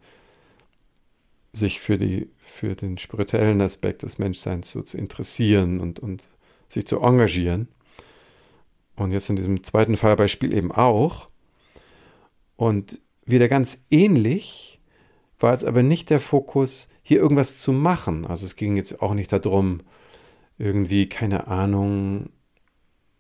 sich 1.52 1.82
für, 1.82 1.98
die, 1.98 2.30
für 2.38 2.74
den 2.76 2.98
spirituellen 2.98 3.60
Aspekt 3.60 4.04
des 4.04 4.18
Menschseins 4.18 4.72
so 4.72 4.82
zu 4.82 4.98
interessieren 4.98 5.82
und, 5.82 6.00
und 6.00 6.30
sich 6.70 6.88
zu 6.88 7.02
engagieren. 7.02 7.68
Und 8.96 9.12
jetzt 9.12 9.30
in 9.30 9.36
diesem 9.36 9.62
zweiten 9.62 9.98
Fallbeispiel 9.98 10.56
eben 10.56 10.72
auch. 10.72 11.28
Und 12.56 13.02
wieder 13.26 13.50
ganz 13.50 13.84
ähnlich 13.92 14.80
war 15.38 15.54
es 15.54 15.66
aber 15.66 15.84
nicht 15.84 16.12
der 16.12 16.22
Fokus, 16.22 16.88
hier 17.04 17.20
irgendwas 17.20 17.60
zu 17.60 17.74
machen. 17.74 18.26
Also 18.26 18.46
es 18.46 18.56
ging 18.56 18.78
jetzt 18.78 19.02
auch 19.02 19.14
nicht 19.14 19.34
darum, 19.34 19.82
irgendwie, 20.62 21.10
keine 21.10 21.48
Ahnung, 21.48 22.30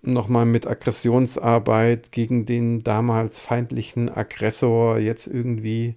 nochmal 0.04 0.46
mit 0.46 0.68
Aggressionsarbeit 0.68 2.12
gegen 2.12 2.46
den 2.46 2.84
damals 2.84 3.40
feindlichen 3.40 4.10
Aggressor 4.10 5.00
jetzt 5.00 5.28
irgendwie 5.28 5.96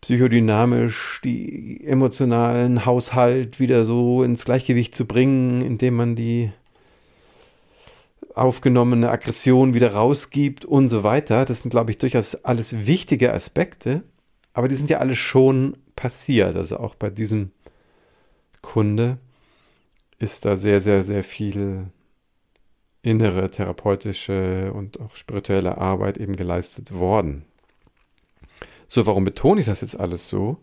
psychodynamisch 0.00 1.20
die 1.24 1.84
emotionalen 1.84 2.86
Haushalt 2.86 3.60
wieder 3.60 3.84
so 3.84 4.22
ins 4.22 4.44
Gleichgewicht 4.44 4.94
zu 4.94 5.04
bringen, 5.04 5.62
indem 5.62 5.96
man 5.96 6.16
die 6.16 6.52
aufgenommene 8.34 9.10
Aggression 9.10 9.74
wieder 9.74 9.92
rausgibt 9.92 10.64
und 10.64 10.88
so 10.88 11.02
weiter. 11.02 11.44
Das 11.44 11.60
sind, 11.60 11.70
glaube 11.70 11.90
ich, 11.90 11.98
durchaus 11.98 12.44
alles 12.44 12.86
wichtige 12.86 13.34
Aspekte, 13.34 14.02
aber 14.54 14.68
die 14.68 14.76
sind 14.76 14.90
ja 14.90 14.98
alle 14.98 15.16
schon 15.16 15.76
passiert. 15.96 16.56
Also 16.56 16.78
auch 16.78 16.94
bei 16.94 17.10
diesem 17.10 17.50
Kunde 18.62 19.18
ist 20.20 20.44
da 20.44 20.56
sehr, 20.56 20.80
sehr, 20.80 21.02
sehr 21.02 21.24
viel 21.24 21.90
innere 23.02 23.50
therapeutische 23.50 24.72
und 24.72 25.00
auch 25.00 25.16
spirituelle 25.16 25.78
Arbeit 25.78 26.18
eben 26.18 26.36
geleistet 26.36 26.92
worden. 26.92 27.46
So, 28.86 29.06
warum 29.06 29.24
betone 29.24 29.60
ich 29.60 29.66
das 29.66 29.80
jetzt 29.80 29.98
alles 29.98 30.28
so? 30.28 30.58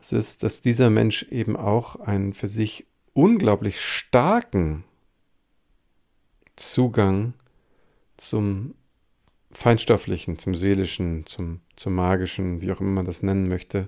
Es 0.00 0.12
ist, 0.12 0.42
dass 0.42 0.60
dieser 0.60 0.90
Mensch 0.90 1.22
eben 1.30 1.56
auch 1.56 1.96
einen 1.96 2.34
für 2.34 2.46
sich 2.46 2.86
unglaublich 3.14 3.80
starken 3.80 4.84
Zugang 6.56 7.32
zum 8.18 8.74
Feinstofflichen, 9.52 10.38
zum 10.38 10.54
Seelischen, 10.54 11.24
zum, 11.24 11.60
zum 11.76 11.94
Magischen, 11.94 12.60
wie 12.60 12.70
auch 12.70 12.80
immer 12.80 12.90
man 12.90 13.06
das 13.06 13.22
nennen 13.22 13.48
möchte, 13.48 13.86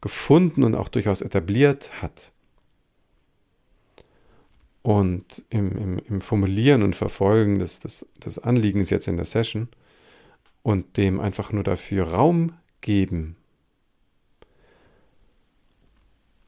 gefunden 0.00 0.62
und 0.64 0.74
auch 0.74 0.88
durchaus 0.88 1.20
etabliert 1.20 2.00
hat. 2.00 2.31
Und 4.82 5.44
im, 5.48 5.76
im, 5.76 5.98
im 5.98 6.20
Formulieren 6.20 6.82
und 6.82 6.96
Verfolgen 6.96 7.60
des, 7.60 7.80
des, 7.80 8.06
des 8.24 8.38
Anliegens 8.40 8.90
jetzt 8.90 9.06
in 9.06 9.16
der 9.16 9.24
Session 9.24 9.68
und 10.62 10.96
dem 10.96 11.20
einfach 11.20 11.52
nur 11.52 11.62
dafür 11.62 12.08
Raum 12.08 12.54
geben, 12.80 13.36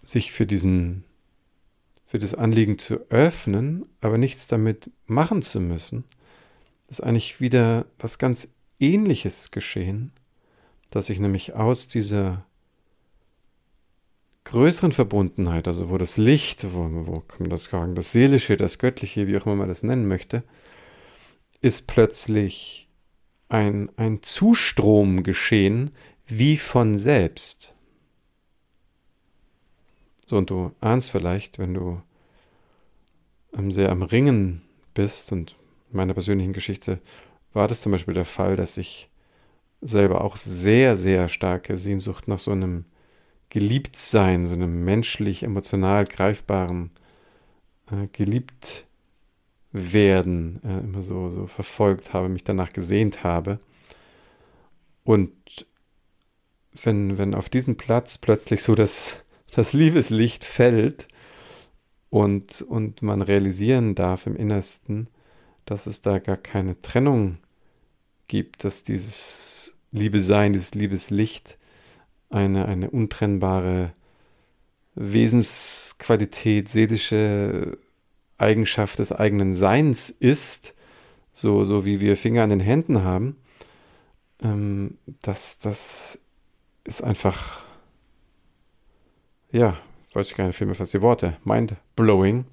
sich 0.02 0.32
für 0.32 0.46
diesen 0.46 1.04
für 2.14 2.20
das 2.20 2.34
Anliegen 2.34 2.78
zu 2.78 3.10
öffnen, 3.10 3.86
aber 4.00 4.18
nichts 4.18 4.46
damit 4.46 4.88
machen 5.06 5.42
zu 5.42 5.58
müssen, 5.58 6.04
ist 6.88 7.02
eigentlich 7.02 7.40
wieder 7.40 7.86
was 7.98 8.18
ganz 8.18 8.54
ähnliches 8.78 9.50
geschehen, 9.50 10.12
dass 10.90 11.10
ich 11.10 11.18
nämlich 11.18 11.54
aus 11.54 11.88
dieser 11.88 12.46
größeren 14.44 14.92
Verbundenheit, 14.92 15.66
also 15.66 15.90
wo 15.90 15.98
das 15.98 16.16
Licht, 16.16 16.64
wo, 16.74 16.88
wo 17.06 17.20
kann 17.20 17.40
man 17.40 17.50
das 17.50 17.64
sagen, 17.64 17.94
das 17.94 18.12
Seelische, 18.12 18.56
das 18.56 18.78
Göttliche, 18.78 19.26
wie 19.26 19.36
auch 19.36 19.46
immer 19.46 19.56
man 19.56 19.68
das 19.68 19.82
nennen 19.82 20.06
möchte, 20.06 20.42
ist 21.60 21.86
plötzlich 21.86 22.88
ein, 23.48 23.90
ein 23.96 24.22
Zustrom 24.22 25.22
geschehen, 25.22 25.92
wie 26.26 26.56
von 26.56 26.96
selbst. 26.96 27.74
So, 30.26 30.36
und 30.36 30.50
du 30.50 30.72
ahnst 30.80 31.10
vielleicht, 31.10 31.58
wenn 31.58 31.74
du 31.74 32.02
sehr 33.70 33.90
am 33.90 34.02
Ringen 34.02 34.62
bist, 34.94 35.32
und 35.32 35.54
in 35.90 35.96
meiner 35.96 36.14
persönlichen 36.14 36.52
Geschichte 36.52 37.00
war 37.52 37.68
das 37.68 37.82
zum 37.82 37.92
Beispiel 37.92 38.14
der 38.14 38.24
Fall, 38.24 38.56
dass 38.56 38.76
ich 38.76 39.08
selber 39.80 40.22
auch 40.22 40.36
sehr, 40.36 40.96
sehr 40.96 41.28
starke 41.28 41.76
Sehnsucht 41.76 42.26
nach 42.26 42.38
so 42.38 42.50
einem 42.50 42.86
geliebt 43.54 43.96
sein, 43.96 44.46
so 44.46 44.54
einem 44.54 44.84
menschlich, 44.84 45.44
emotional 45.44 46.06
greifbaren 46.06 46.90
äh, 47.88 48.08
geliebt 48.08 48.84
werden 49.70 50.60
äh, 50.64 50.80
immer 50.80 51.02
so, 51.02 51.28
so 51.28 51.46
verfolgt 51.46 52.12
habe, 52.12 52.28
mich 52.28 52.42
danach 52.42 52.72
gesehnt 52.72 53.22
habe. 53.22 53.60
Und 55.04 55.32
wenn, 56.82 57.16
wenn 57.16 57.32
auf 57.32 57.48
diesen 57.48 57.76
Platz 57.76 58.18
plötzlich 58.18 58.64
so 58.64 58.74
das, 58.74 59.18
das 59.52 59.72
Liebeslicht 59.72 60.44
fällt 60.44 61.06
und, 62.10 62.60
und 62.62 63.02
man 63.02 63.22
realisieren 63.22 63.94
darf 63.94 64.26
im 64.26 64.34
Innersten, 64.34 65.06
dass 65.64 65.86
es 65.86 66.02
da 66.02 66.18
gar 66.18 66.38
keine 66.38 66.82
Trennung 66.82 67.38
gibt, 68.26 68.64
dass 68.64 68.82
dieses 68.82 69.76
Liebe 69.92 70.18
Sein, 70.18 70.54
dieses 70.54 70.74
Liebeslicht 70.74 71.56
eine, 72.34 72.66
eine 72.66 72.90
untrennbare 72.90 73.92
Wesensqualität, 74.96 76.68
seelische 76.68 77.78
Eigenschaft 78.38 78.98
des 78.98 79.12
eigenen 79.12 79.54
Seins 79.54 80.10
ist, 80.10 80.74
so, 81.32 81.64
so 81.64 81.84
wie 81.84 82.00
wir 82.00 82.16
Finger 82.16 82.42
an 82.42 82.50
den 82.50 82.60
Händen 82.60 83.04
haben, 83.04 83.36
ähm, 84.42 84.98
das, 85.22 85.58
das 85.58 86.18
ist 86.84 87.02
einfach, 87.02 87.62
ja, 89.52 89.78
weiß 90.12 90.28
ich 90.28 90.36
gar 90.36 90.46
nicht, 90.46 90.60
mehr 90.60 90.74
fast 90.74 90.94
die 90.94 91.02
Worte, 91.02 91.36
mind-blowing. 91.44 92.44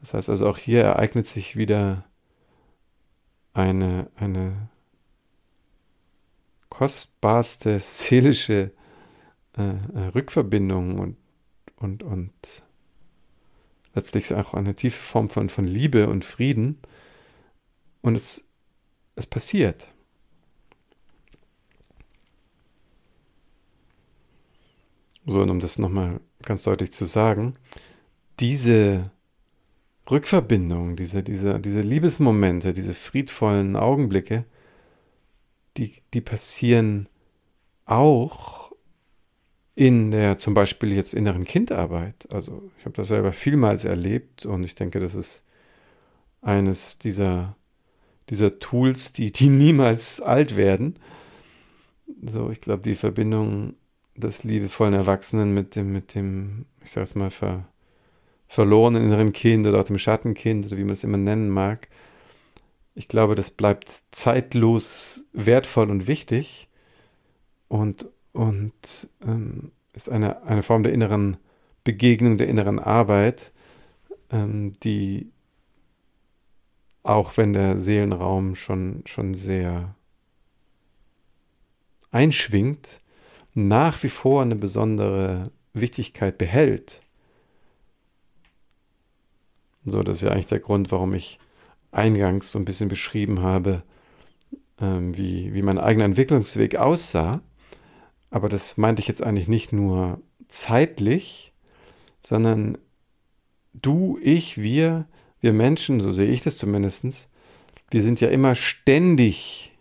Das 0.00 0.14
heißt 0.14 0.30
also, 0.30 0.48
auch 0.48 0.58
hier 0.58 0.82
ereignet 0.82 1.26
sich 1.26 1.56
wieder 1.56 2.04
eine, 3.52 4.08
eine 4.16 4.70
kostbarste 6.70 7.78
seelische 7.80 8.72
äh, 9.58 9.62
äh, 9.62 10.06
Rückverbindung 10.14 10.98
und, 10.98 11.16
und, 11.76 12.02
und 12.02 12.32
letztlich 13.94 14.32
auch 14.32 14.54
eine 14.54 14.74
tiefe 14.74 14.98
Form 14.98 15.28
von, 15.28 15.48
von 15.48 15.66
Liebe 15.66 16.08
und 16.08 16.24
Frieden. 16.24 16.78
Und 18.00 18.14
es, 18.14 18.44
es 19.16 19.26
passiert. 19.26 19.92
So, 25.26 25.42
und 25.42 25.50
um 25.50 25.60
das 25.60 25.78
nochmal 25.78 26.20
ganz 26.42 26.62
deutlich 26.62 26.92
zu 26.92 27.04
sagen, 27.04 27.52
diese 28.38 29.10
Rückverbindung, 30.10 30.96
diese, 30.96 31.22
diese, 31.22 31.60
diese 31.60 31.82
Liebesmomente, 31.82 32.72
diese 32.72 32.94
friedvollen 32.94 33.76
Augenblicke, 33.76 34.44
die, 35.80 35.94
die 36.12 36.20
passieren 36.20 37.08
auch 37.86 38.70
in 39.74 40.10
der 40.10 40.36
zum 40.38 40.52
Beispiel 40.52 40.92
jetzt 40.92 41.14
inneren 41.14 41.44
Kindarbeit. 41.44 42.30
Also 42.30 42.70
ich 42.78 42.84
habe 42.84 42.96
das 42.96 43.08
selber 43.08 43.32
vielmals 43.32 43.86
erlebt 43.86 44.44
und 44.44 44.62
ich 44.62 44.74
denke, 44.74 45.00
das 45.00 45.14
ist 45.14 45.42
eines 46.42 46.98
dieser, 46.98 47.56
dieser 48.28 48.58
Tools, 48.58 49.12
die, 49.12 49.32
die 49.32 49.48
niemals 49.48 50.20
alt 50.20 50.54
werden. 50.54 50.98
So, 52.22 52.50
ich 52.50 52.60
glaube, 52.60 52.82
die 52.82 52.94
Verbindung 52.94 53.74
des 54.14 54.44
liebevollen 54.44 54.92
Erwachsenen 54.92 55.54
mit 55.54 55.76
dem, 55.76 55.92
mit 55.92 56.14
dem, 56.14 56.66
ich 56.84 56.90
sage 56.90 57.04
es 57.04 57.14
mal, 57.14 57.30
ver, 57.30 57.66
verlorenen 58.48 59.04
inneren 59.04 59.32
Kind 59.32 59.66
oder 59.66 59.80
auch 59.80 59.84
dem 59.84 59.98
Schattenkind 59.98 60.66
oder 60.66 60.76
wie 60.76 60.84
man 60.84 60.92
es 60.92 61.04
immer 61.04 61.16
nennen 61.16 61.48
mag, 61.48 61.88
ich 63.00 63.08
glaube, 63.08 63.34
das 63.34 63.50
bleibt 63.50 64.02
zeitlos 64.10 65.24
wertvoll 65.32 65.90
und 65.90 66.06
wichtig 66.06 66.68
und, 67.66 68.06
und 68.34 69.08
ähm, 69.26 69.72
ist 69.94 70.10
eine, 70.10 70.42
eine 70.42 70.62
Form 70.62 70.82
der 70.82 70.92
inneren 70.92 71.38
Begegnung, 71.82 72.36
der 72.36 72.48
inneren 72.48 72.78
Arbeit, 72.78 73.52
ähm, 74.30 74.74
die 74.82 75.32
auch 77.02 77.38
wenn 77.38 77.54
der 77.54 77.78
Seelenraum 77.78 78.54
schon, 78.54 79.02
schon 79.06 79.32
sehr 79.32 79.94
einschwingt, 82.10 83.00
nach 83.54 84.02
wie 84.02 84.10
vor 84.10 84.42
eine 84.42 84.56
besondere 84.56 85.50
Wichtigkeit 85.72 86.36
behält. 86.36 87.00
So, 89.86 90.02
das 90.02 90.16
ist 90.16 90.22
ja 90.22 90.32
eigentlich 90.32 90.44
der 90.44 90.60
Grund, 90.60 90.92
warum 90.92 91.14
ich 91.14 91.38
eingangs 91.92 92.50
so 92.50 92.58
ein 92.58 92.64
bisschen 92.64 92.88
beschrieben 92.88 93.42
habe, 93.42 93.82
ähm, 94.80 95.16
wie, 95.16 95.52
wie 95.54 95.62
mein 95.62 95.78
eigener 95.78 96.04
Entwicklungsweg 96.04 96.76
aussah. 96.76 97.42
Aber 98.30 98.48
das 98.48 98.76
meinte 98.76 99.00
ich 99.00 99.08
jetzt 99.08 99.22
eigentlich 99.22 99.48
nicht 99.48 99.72
nur 99.72 100.20
zeitlich, 100.48 101.52
sondern 102.24 102.78
du, 103.72 104.18
ich, 104.22 104.58
wir, 104.58 105.06
wir 105.40 105.52
Menschen, 105.52 106.00
so 106.00 106.12
sehe 106.12 106.30
ich 106.30 106.42
das 106.42 106.58
zumindest, 106.58 107.30
wir 107.90 108.02
sind 108.02 108.20
ja 108.20 108.28
immer 108.28 108.54
ständig 108.54 109.76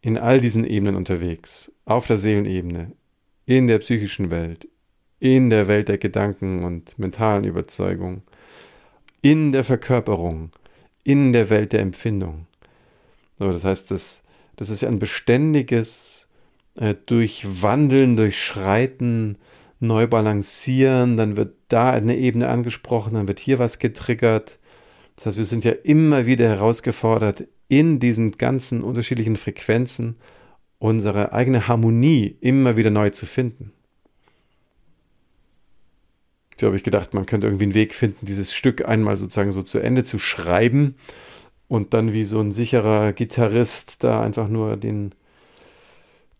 in 0.00 0.18
all 0.18 0.40
diesen 0.40 0.64
Ebenen 0.64 0.96
unterwegs. 0.96 1.72
Auf 1.84 2.06
der 2.06 2.16
Seelenebene, 2.16 2.92
in 3.46 3.68
der 3.68 3.78
psychischen 3.78 4.30
Welt, 4.30 4.68
in 5.20 5.50
der 5.50 5.68
Welt 5.68 5.88
der 5.88 5.98
Gedanken 5.98 6.64
und 6.64 6.98
mentalen 6.98 7.44
Überzeugungen, 7.44 8.22
in 9.20 9.52
der 9.52 9.62
Verkörperung, 9.62 10.50
in 11.04 11.32
der 11.32 11.50
Welt 11.50 11.72
der 11.72 11.80
Empfindung. 11.80 12.46
So, 13.38 13.52
das 13.52 13.64
heißt, 13.64 13.90
das, 13.90 14.22
das 14.56 14.70
ist 14.70 14.82
ja 14.82 14.88
ein 14.88 14.98
beständiges 14.98 16.28
äh, 16.76 16.94
Durchwandeln, 17.06 18.16
Durchschreiten, 18.16 19.38
Neubalancieren, 19.80 21.16
dann 21.16 21.36
wird 21.36 21.56
da 21.66 21.90
eine 21.90 22.16
Ebene 22.16 22.48
angesprochen, 22.48 23.14
dann 23.14 23.26
wird 23.26 23.40
hier 23.40 23.58
was 23.58 23.80
getriggert. 23.80 24.58
Das 25.16 25.26
heißt, 25.26 25.38
wir 25.38 25.44
sind 25.44 25.64
ja 25.64 25.72
immer 25.72 26.24
wieder 26.26 26.48
herausgefordert, 26.48 27.48
in 27.68 27.98
diesen 27.98 28.32
ganzen 28.32 28.82
unterschiedlichen 28.82 29.36
Frequenzen 29.36 30.16
unsere 30.78 31.32
eigene 31.32 31.68
Harmonie 31.68 32.36
immer 32.40 32.76
wieder 32.76 32.90
neu 32.90 33.10
zu 33.10 33.26
finden. 33.26 33.72
So 36.62 36.68
habe 36.68 36.76
ich 36.76 36.84
gedacht, 36.84 37.12
man 37.12 37.26
könnte 37.26 37.48
irgendwie 37.48 37.64
einen 37.64 37.74
Weg 37.74 37.92
finden, 37.92 38.24
dieses 38.24 38.54
Stück 38.54 38.86
einmal 38.86 39.16
sozusagen 39.16 39.50
so 39.50 39.62
zu 39.62 39.80
Ende 39.80 40.04
zu 40.04 40.20
schreiben 40.20 40.94
und 41.66 41.92
dann 41.92 42.12
wie 42.12 42.22
so 42.22 42.38
ein 42.38 42.52
sicherer 42.52 43.12
Gitarrist 43.12 44.04
da 44.04 44.22
einfach 44.22 44.46
nur 44.46 44.76
den, 44.76 45.12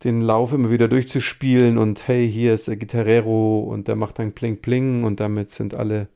den 0.05 0.21
Lauf 0.21 0.53
immer 0.53 0.71
wieder 0.71 0.87
durchzuspielen 0.87 1.77
und 1.77 2.07
hey, 2.07 2.31
hier 2.31 2.55
ist 2.55 2.69
der 2.69 2.77
Gitarrero 2.77 3.63
und 3.63 3.89
der 3.89 3.97
macht 3.97 4.21
dann 4.21 4.31
Pling 4.31 4.59
Pling 4.59 5.03
und 5.03 5.19
damit 5.19 5.51
sind 5.51 5.75
alle 5.75 6.07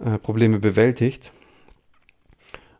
äh, 0.00 0.18
Probleme 0.18 0.60
bewältigt. 0.60 1.32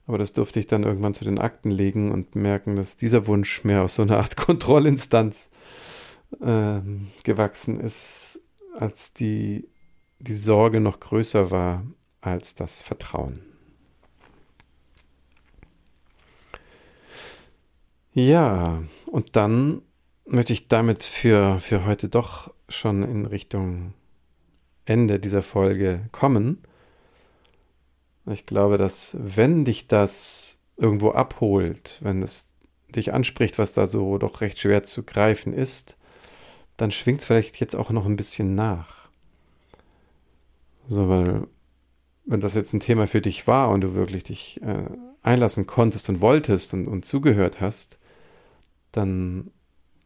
Aber 0.06 0.16
das 0.16 0.32
durfte 0.32 0.60
ich 0.60 0.68
dann 0.68 0.84
irgendwann 0.84 1.14
zu 1.14 1.24
den 1.24 1.40
Akten 1.40 1.72
legen 1.72 2.12
und 2.12 2.36
merken, 2.36 2.76
dass 2.76 2.96
dieser 2.96 3.26
Wunsch 3.26 3.64
mehr 3.64 3.82
aus 3.82 3.96
so 3.96 4.02
einer 4.02 4.18
Art 4.18 4.36
Kontrollinstanz 4.36 5.50
äh, 6.40 6.78
gewachsen 7.24 7.80
ist, 7.80 8.40
als 8.78 9.12
die 9.12 9.66
die 10.18 10.34
Sorge 10.34 10.80
noch 10.80 11.00
größer 11.00 11.50
war 11.50 11.84
als 12.20 12.54
das 12.54 12.82
Vertrauen. 12.82 13.40
Ja, 18.12 18.82
und 19.06 19.36
dann 19.36 19.82
möchte 20.24 20.52
ich 20.52 20.68
damit 20.68 21.02
für, 21.02 21.60
für 21.60 21.84
heute 21.84 22.08
doch 22.08 22.52
schon 22.68 23.02
in 23.02 23.26
Richtung 23.26 23.92
Ende 24.86 25.20
dieser 25.20 25.42
Folge 25.42 26.08
kommen. 26.12 26.62
Ich 28.24 28.46
glaube, 28.46 28.78
dass 28.78 29.16
wenn 29.20 29.64
dich 29.64 29.86
das 29.86 30.60
irgendwo 30.76 31.10
abholt, 31.10 31.98
wenn 32.02 32.22
es 32.22 32.48
dich 32.88 33.12
anspricht, 33.12 33.58
was 33.58 33.72
da 33.72 33.86
so 33.86 34.18
doch 34.18 34.40
recht 34.40 34.58
schwer 34.58 34.82
zu 34.82 35.04
greifen 35.04 35.52
ist, 35.52 35.96
dann 36.76 36.90
schwingt 36.90 37.20
es 37.20 37.26
vielleicht 37.26 37.60
jetzt 37.60 37.76
auch 37.76 37.90
noch 37.90 38.06
ein 38.06 38.16
bisschen 38.16 38.54
nach. 38.54 38.95
So, 40.88 41.08
weil, 41.08 41.46
wenn 42.24 42.40
das 42.40 42.54
jetzt 42.54 42.72
ein 42.72 42.80
Thema 42.80 43.06
für 43.06 43.20
dich 43.20 43.46
war 43.46 43.70
und 43.70 43.80
du 43.80 43.94
wirklich 43.94 44.24
dich 44.24 44.62
äh, 44.62 44.86
einlassen 45.22 45.66
konntest 45.66 46.08
und 46.08 46.20
wolltest 46.20 46.74
und, 46.74 46.86
und 46.86 47.04
zugehört 47.04 47.60
hast, 47.60 47.98
dann 48.92 49.50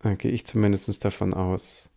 äh, 0.02 0.16
gehe 0.16 0.30
ich 0.30 0.46
zumindest 0.46 1.04
davon 1.04 1.34
aus, 1.34 1.90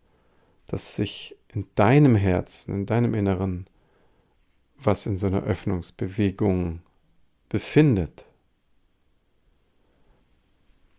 dass 0.66 0.96
sich 0.96 1.36
in 1.48 1.66
deinem 1.74 2.16
Herzen, 2.16 2.74
in 2.74 2.86
deinem 2.86 3.14
Inneren, 3.14 3.66
was 4.76 5.06
in 5.06 5.18
so 5.18 5.26
einer 5.26 5.42
Öffnungsbewegung 5.42 6.80
befindet. 7.48 8.24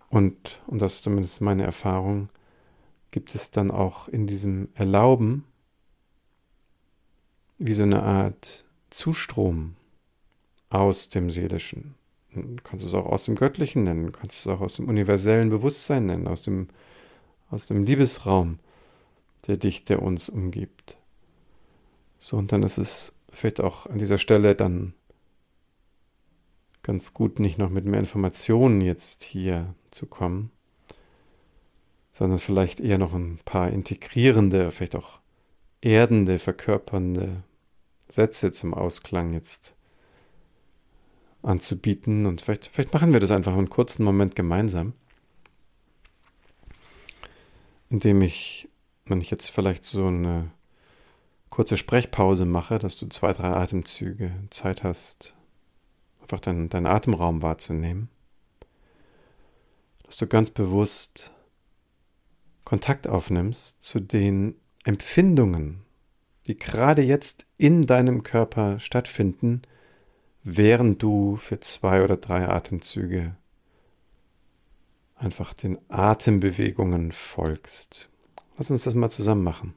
Und, 0.09 0.61
und 0.67 0.81
das 0.81 0.95
ist 0.95 1.03
zumindest 1.03 1.41
meine 1.41 1.63
Erfahrung, 1.63 2.29
gibt 3.11 3.35
es 3.35 3.51
dann 3.51 3.69
auch 3.69 4.07
in 4.07 4.27
diesem 4.27 4.69
Erlauben, 4.73 5.45
wie 7.57 7.73
so 7.73 7.83
eine 7.83 8.03
Art 8.03 8.65
Zustrom 8.89 9.75
aus 10.69 11.09
dem 11.09 11.29
Seelischen. 11.29 11.95
Du 12.33 12.57
kannst 12.63 12.85
es 12.85 12.93
auch 12.93 13.05
aus 13.05 13.25
dem 13.25 13.35
Göttlichen 13.35 13.85
nennen, 13.85 14.07
du 14.07 14.11
kannst 14.11 14.39
es 14.39 14.47
auch 14.47 14.59
aus 14.59 14.75
dem 14.75 14.89
universellen 14.89 15.49
Bewusstsein 15.49 16.05
nennen, 16.05 16.27
aus 16.27 16.43
dem, 16.43 16.67
aus 17.49 17.67
dem 17.67 17.85
Liebesraum. 17.85 18.59
der 19.47 19.57
dich, 19.57 19.85
der 19.85 20.01
uns 20.01 20.27
umgibt. 20.27 20.97
So, 22.17 22.37
und 22.37 22.51
dann 22.51 22.63
ist 22.63 22.77
es 22.77 23.13
vielleicht 23.29 23.61
auch 23.61 23.85
an 23.85 23.99
dieser 23.99 24.17
Stelle 24.17 24.55
dann 24.55 24.93
ganz 26.81 27.13
gut, 27.13 27.39
nicht 27.39 27.57
noch 27.57 27.69
mit 27.69 27.85
mehr 27.85 27.99
Informationen 27.99 28.81
jetzt 28.81 29.23
hier 29.23 29.75
zu 29.91 30.07
kommen, 30.07 30.51
sondern 32.11 32.39
vielleicht 32.39 32.79
eher 32.79 32.97
noch 32.97 33.13
ein 33.13 33.39
paar 33.43 33.69
integrierende, 33.69 34.71
vielleicht 34.71 34.95
auch 34.95 35.19
erdende, 35.85 36.39
verkörpernde 36.39 37.43
Sätze 38.07 38.51
zum 38.51 38.73
Ausklang 38.73 39.33
jetzt 39.33 39.75
anzubieten. 41.43 42.25
Und 42.25 42.41
vielleicht, 42.41 42.67
vielleicht 42.67 42.93
machen 42.93 43.13
wir 43.13 43.19
das 43.19 43.31
einfach 43.31 43.53
einen 43.53 43.69
kurzen 43.69 44.03
Moment 44.03 44.35
gemeinsam, 44.35 44.93
indem 47.89 48.21
ich, 48.23 48.67
wenn 49.05 49.21
ich 49.21 49.29
jetzt 49.29 49.51
vielleicht 49.51 49.85
so 49.85 50.07
eine 50.07 50.49
kurze 51.51 51.77
Sprechpause 51.77 52.45
mache, 52.45 52.79
dass 52.79 52.97
du 52.97 53.07
zwei, 53.07 53.31
drei 53.31 53.49
Atemzüge 53.49 54.31
Zeit 54.49 54.83
hast, 54.83 55.35
einfach 56.21 56.39
deinen, 56.39 56.67
deinen 56.67 56.87
Atemraum 56.87 57.43
wahrzunehmen, 57.43 58.09
dass 60.03 60.17
du 60.17 60.25
ganz 60.25 60.49
bewusst 60.49 61.31
Kontakt 62.63 63.07
aufnimmst 63.07 63.83
zu 63.83 63.99
den 63.99 64.55
Empfindungen, 64.85 65.81
die 66.47 66.57
gerade 66.57 67.01
jetzt 67.01 67.45
in 67.57 67.85
deinem 67.85 68.23
Körper 68.23 68.79
stattfinden, 68.79 69.63
während 70.43 71.01
du 71.01 71.37
für 71.37 71.59
zwei 71.59 72.03
oder 72.03 72.17
drei 72.17 72.47
Atemzüge 72.47 73.35
einfach 75.15 75.53
den 75.53 75.79
Atembewegungen 75.89 77.11
folgst. 77.11 78.09
Lass 78.57 78.69
uns 78.69 78.83
das 78.83 78.93
mal 78.93 79.09
zusammen 79.09 79.43
machen. 79.43 79.73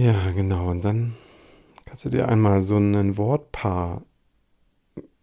Ja, 0.00 0.30
genau. 0.30 0.70
Und 0.70 0.82
dann 0.82 1.14
kannst 1.84 2.06
du 2.06 2.08
dir 2.08 2.26
einmal 2.26 2.62
so 2.62 2.78
ein 2.78 3.18
Wortpaar 3.18 4.02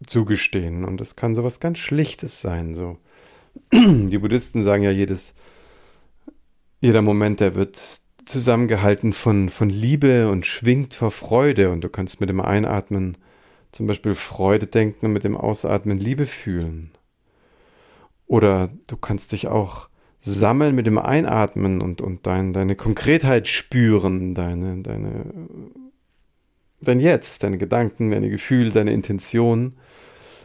zugestehen. 0.05 0.85
Und 0.85 1.01
es 1.01 1.15
kann 1.15 1.33
so 1.33 1.43
was 1.43 1.59
ganz 1.59 1.79
Schlichtes 1.79 2.41
sein. 2.41 2.75
So. 2.75 2.99
Die 3.73 4.19
Buddhisten 4.19 4.61
sagen 4.61 4.83
ja, 4.83 4.91
jedes, 4.91 5.33
jeder 6.79 7.01
Moment, 7.01 7.39
der 7.39 7.55
wird 7.55 8.01
zusammengehalten 8.25 9.13
von, 9.13 9.49
von 9.49 9.71
Liebe 9.71 10.29
und 10.29 10.45
schwingt 10.45 10.93
vor 10.93 11.09
Freude. 11.09 11.71
Und 11.71 11.81
du 11.81 11.89
kannst 11.89 12.19
mit 12.19 12.29
dem 12.29 12.39
Einatmen 12.39 13.17
zum 13.71 13.87
Beispiel 13.87 14.13
Freude 14.13 14.67
denken 14.67 15.07
und 15.07 15.13
mit 15.13 15.23
dem 15.23 15.35
Ausatmen 15.35 15.97
Liebe 15.97 16.27
fühlen. 16.27 16.91
Oder 18.27 18.69
du 18.85 18.95
kannst 18.95 19.31
dich 19.31 19.47
auch 19.47 19.89
Sammeln 20.21 20.75
mit 20.75 20.87
dem 20.87 20.97
Einatmen 20.97 21.81
und, 21.81 22.01
und 22.01 22.25
dein, 22.27 22.53
deine 22.53 22.75
Konkretheit 22.75 23.47
spüren, 23.47 24.33
deine, 24.33 24.81
deine, 24.81 25.25
dein 26.81 26.99
Jetzt, 26.99 27.43
deine 27.43 27.57
Gedanken, 27.57 28.11
deine 28.11 28.29
Gefühle, 28.29 28.71
deine 28.71 28.93
Intention 28.93 29.77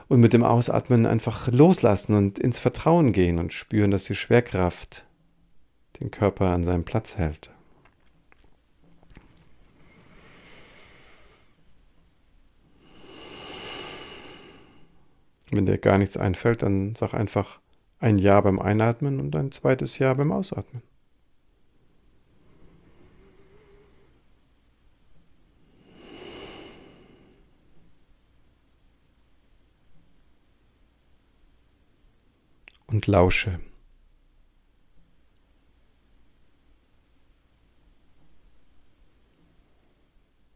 und 0.09 0.21
mit 0.21 0.35
dem 0.35 0.45
Ausatmen 0.45 1.07
einfach 1.07 1.49
loslassen 1.51 2.15
und 2.15 2.39
ins 2.39 2.59
Vertrauen 2.59 3.13
gehen 3.13 3.39
und 3.39 3.53
spüren, 3.53 3.91
dass 3.91 4.05
die 4.05 4.15
Schwerkraft 4.15 5.07
den 6.01 6.11
Körper 6.11 6.49
an 6.49 6.65
seinem 6.65 6.85
Platz 6.85 7.17
hält. 7.17 7.51
Wenn 15.51 15.65
dir 15.65 15.79
gar 15.79 15.97
nichts 15.97 16.17
einfällt, 16.17 16.63
dann 16.63 16.95
sag 16.95 17.15
einfach 17.15 17.62
ein 18.03 18.19
Jahr 18.19 18.43
beim 18.43 18.59
Einatmen 18.59 19.21
und 19.21 19.37
ein 19.37 19.53
zweites 19.53 19.99
Jahr 19.99 20.17
beim 20.17 20.33
Ausatmen. 20.33 20.83
Und 32.89 33.07
lausche. 33.07 33.61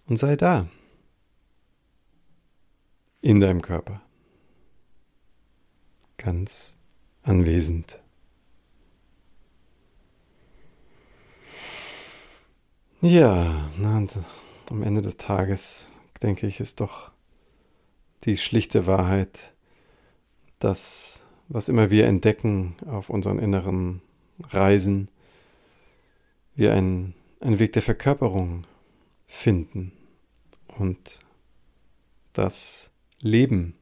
Und 0.08 0.18
sei 0.18 0.36
da. 0.36 0.68
In 3.20 3.38
deinem 3.38 3.62
Körper. 3.62 4.02
Ganz 6.16 6.75
anwesend. 7.26 7.98
Ja, 13.02 13.70
na, 13.78 14.06
am 14.70 14.82
Ende 14.82 15.02
des 15.02 15.16
Tages 15.16 15.88
denke 16.22 16.46
ich, 16.46 16.60
ist 16.60 16.80
doch 16.80 17.10
die 18.24 18.36
schlichte 18.36 18.86
Wahrheit, 18.86 19.52
dass 20.58 21.22
was 21.48 21.68
immer 21.68 21.90
wir 21.90 22.06
entdecken 22.06 22.74
auf 22.86 23.10
unseren 23.10 23.38
inneren 23.38 24.02
Reisen, 24.40 25.10
wir 26.54 26.72
einen, 26.72 27.14
einen 27.40 27.58
Weg 27.58 27.72
der 27.74 27.82
Verkörperung 27.82 28.66
finden 29.26 29.92
und 30.78 31.20
das 32.32 32.90
Leben 33.20 33.74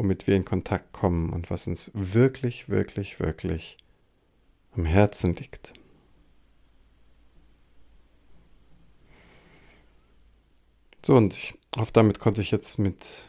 womit 0.00 0.26
wir 0.26 0.34
in 0.34 0.46
Kontakt 0.46 0.94
kommen 0.94 1.28
und 1.28 1.50
was 1.50 1.66
uns 1.66 1.90
wirklich, 1.92 2.70
wirklich, 2.70 3.20
wirklich 3.20 3.76
am 4.74 4.86
Herzen 4.86 5.36
liegt. 5.36 5.74
So, 11.04 11.16
und 11.16 11.34
ich 11.34 11.54
hoffe, 11.76 11.92
damit 11.92 12.18
konnte 12.18 12.40
ich 12.40 12.50
jetzt 12.50 12.78
mit 12.78 13.26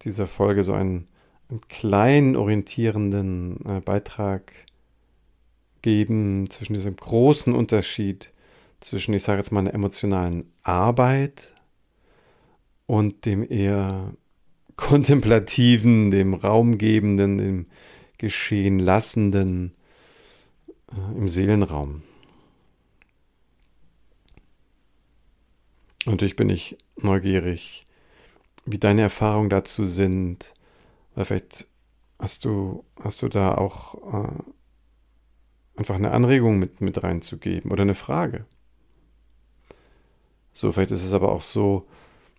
dieser 0.00 0.26
Folge 0.26 0.64
so 0.64 0.72
einen, 0.72 1.06
einen 1.50 1.60
kleinen 1.68 2.34
orientierenden 2.34 3.60
äh, 3.66 3.80
Beitrag 3.80 4.54
geben 5.82 6.48
zwischen 6.48 6.72
diesem 6.72 6.96
großen 6.96 7.54
Unterschied 7.54 8.32
zwischen, 8.80 9.12
ich 9.12 9.22
sage 9.22 9.40
jetzt 9.40 9.52
mal, 9.52 9.60
einer 9.60 9.74
emotionalen 9.74 10.50
Arbeit 10.62 11.52
und 12.86 13.26
dem 13.26 13.42
eher 13.42 14.14
Kontemplativen, 14.76 16.10
dem 16.10 16.34
Raumgebenden, 16.34 17.38
dem 17.38 17.66
Geschehen 18.18 18.78
lassenden 18.78 19.74
äh, 20.90 21.18
im 21.18 21.28
Seelenraum. 21.28 22.02
Natürlich 26.06 26.36
bin 26.36 26.50
ich 26.50 26.76
neugierig, 26.96 27.84
wie 28.64 28.78
deine 28.78 29.02
Erfahrungen 29.02 29.50
dazu 29.50 29.84
sind. 29.84 30.52
Weil 31.14 31.24
vielleicht 31.24 31.66
hast 32.18 32.44
du, 32.44 32.84
hast 33.02 33.22
du 33.22 33.28
da 33.28 33.54
auch 33.54 33.94
äh, 34.12 34.42
einfach 35.76 35.96
eine 35.96 36.12
Anregung 36.12 36.58
mit, 36.58 36.80
mit 36.80 37.02
reinzugeben 37.02 37.70
oder 37.70 37.82
eine 37.82 37.94
Frage. 37.94 38.46
So, 40.52 40.70
vielleicht 40.72 40.90
ist 40.90 41.04
es 41.04 41.12
aber 41.12 41.32
auch 41.32 41.42
so, 41.42 41.86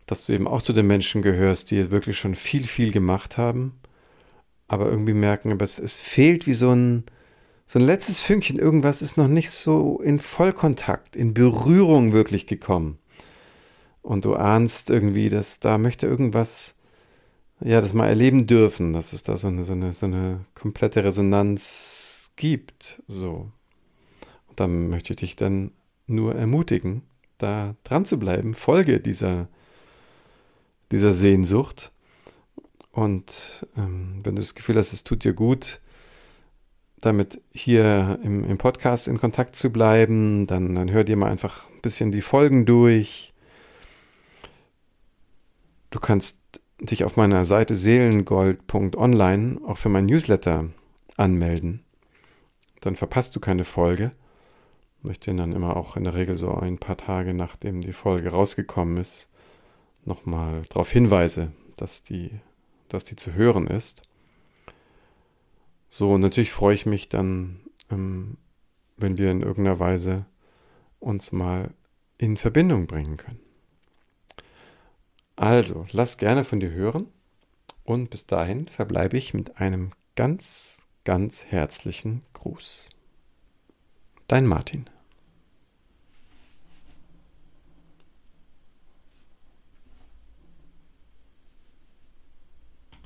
dass 0.05 0.25
du 0.25 0.33
eben 0.33 0.47
auch 0.47 0.61
zu 0.61 0.73
den 0.73 0.87
Menschen 0.87 1.21
gehörst, 1.21 1.71
die 1.71 1.91
wirklich 1.91 2.17
schon 2.17 2.35
viel, 2.35 2.65
viel 2.65 2.91
gemacht 2.91 3.37
haben, 3.37 3.79
aber 4.67 4.89
irgendwie 4.89 5.13
merken, 5.13 5.51
aber 5.51 5.65
es, 5.65 5.79
es 5.79 5.95
fehlt 5.95 6.47
wie 6.47 6.53
so 6.53 6.71
ein, 6.71 7.03
so 7.65 7.79
ein 7.79 7.85
letztes 7.85 8.19
Fünkchen. 8.19 8.59
Irgendwas 8.59 9.01
ist 9.01 9.17
noch 9.17 9.27
nicht 9.27 9.51
so 9.51 9.99
in 10.01 10.19
Vollkontakt, 10.19 11.15
in 11.15 11.33
Berührung 11.33 12.13
wirklich 12.13 12.47
gekommen. 12.47 12.97
Und 14.01 14.25
du 14.25 14.35
ahnst 14.35 14.89
irgendwie, 14.89 15.29
dass 15.29 15.59
da 15.59 15.77
möchte 15.77 16.07
irgendwas, 16.07 16.75
ja, 17.61 17.79
das 17.79 17.93
mal 17.93 18.07
erleben 18.07 18.47
dürfen, 18.47 18.91
dass 18.91 19.13
es 19.13 19.23
da 19.23 19.37
so 19.37 19.47
eine, 19.47 19.63
so 19.63 19.73
eine, 19.73 19.93
so 19.93 20.07
eine 20.07 20.45
komplette 20.55 21.03
Resonanz 21.03 22.33
gibt. 22.35 23.01
So. 23.07 23.51
Und 24.49 24.59
dann 24.59 24.89
möchte 24.89 25.13
ich 25.13 25.19
dich 25.19 25.35
dann 25.37 25.71
nur 26.05 26.35
ermutigen, 26.35 27.03
da 27.37 27.75
dran 27.85 28.05
zu 28.05 28.19
bleiben. 28.19 28.53
Folge 28.53 28.99
dieser 28.99 29.47
dieser 30.91 31.13
Sehnsucht. 31.13 31.91
Und 32.91 33.67
ähm, 33.75 34.21
wenn 34.23 34.35
du 34.35 34.41
das 34.41 34.55
Gefühl 34.55 34.77
hast, 34.77 34.93
es 34.93 35.03
tut 35.03 35.23
dir 35.23 35.33
gut, 35.33 35.81
damit 37.01 37.41
hier 37.51 38.19
im, 38.23 38.43
im 38.43 38.57
Podcast 38.57 39.07
in 39.07 39.19
Kontakt 39.19 39.55
zu 39.55 39.71
bleiben, 39.71 40.47
dann, 40.47 40.75
dann 40.75 40.91
hör 40.91 41.03
dir 41.03 41.17
mal 41.17 41.31
einfach 41.31 41.69
ein 41.69 41.81
bisschen 41.81 42.11
die 42.11 42.21
Folgen 42.21 42.65
durch. 42.65 43.33
Du 45.89 45.99
kannst 45.99 46.39
dich 46.79 47.03
auf 47.03 47.17
meiner 47.17 47.45
Seite 47.45 47.75
seelengold.online 47.75 49.59
auch 49.65 49.77
für 49.77 49.89
mein 49.89 50.05
Newsletter 50.05 50.69
anmelden. 51.17 51.83
Dann 52.81 52.95
verpasst 52.95 53.35
du 53.35 53.39
keine 53.39 53.63
Folge. 53.63 54.11
Ich 54.99 55.03
möchte 55.03 55.33
dann 55.33 55.53
immer 55.53 55.75
auch 55.75 55.97
in 55.97 56.03
der 56.03 56.13
Regel 56.13 56.35
so 56.35 56.53
ein 56.53 56.77
paar 56.77 56.97
Tage 56.97 57.33
nachdem 57.33 57.81
die 57.81 57.93
Folge 57.93 58.29
rausgekommen 58.29 58.97
ist, 58.97 59.29
nochmal 60.05 60.63
darauf 60.69 60.91
hinweise, 60.91 61.51
dass 61.77 62.03
die, 62.03 62.31
dass 62.89 63.03
die 63.03 63.15
zu 63.15 63.33
hören 63.33 63.67
ist. 63.67 64.03
So, 65.89 66.17
natürlich 66.17 66.51
freue 66.51 66.75
ich 66.75 66.85
mich 66.85 67.09
dann, 67.09 67.59
ähm, 67.91 68.37
wenn 68.97 69.17
wir 69.17 69.31
in 69.31 69.41
irgendeiner 69.41 69.79
Weise 69.79 70.25
uns 70.99 71.31
mal 71.31 71.71
in 72.17 72.37
Verbindung 72.37 72.87
bringen 72.87 73.17
können. 73.17 73.39
Also, 75.35 75.87
lass 75.91 76.17
gerne 76.17 76.43
von 76.43 76.59
dir 76.59 76.71
hören 76.71 77.07
und 77.83 78.09
bis 78.09 78.27
dahin 78.27 78.67
verbleibe 78.67 79.17
ich 79.17 79.33
mit 79.33 79.57
einem 79.57 79.91
ganz, 80.15 80.85
ganz 81.03 81.45
herzlichen 81.45 82.23
Gruß. 82.33 82.89
Dein 84.27 84.47
Martin. 84.47 84.89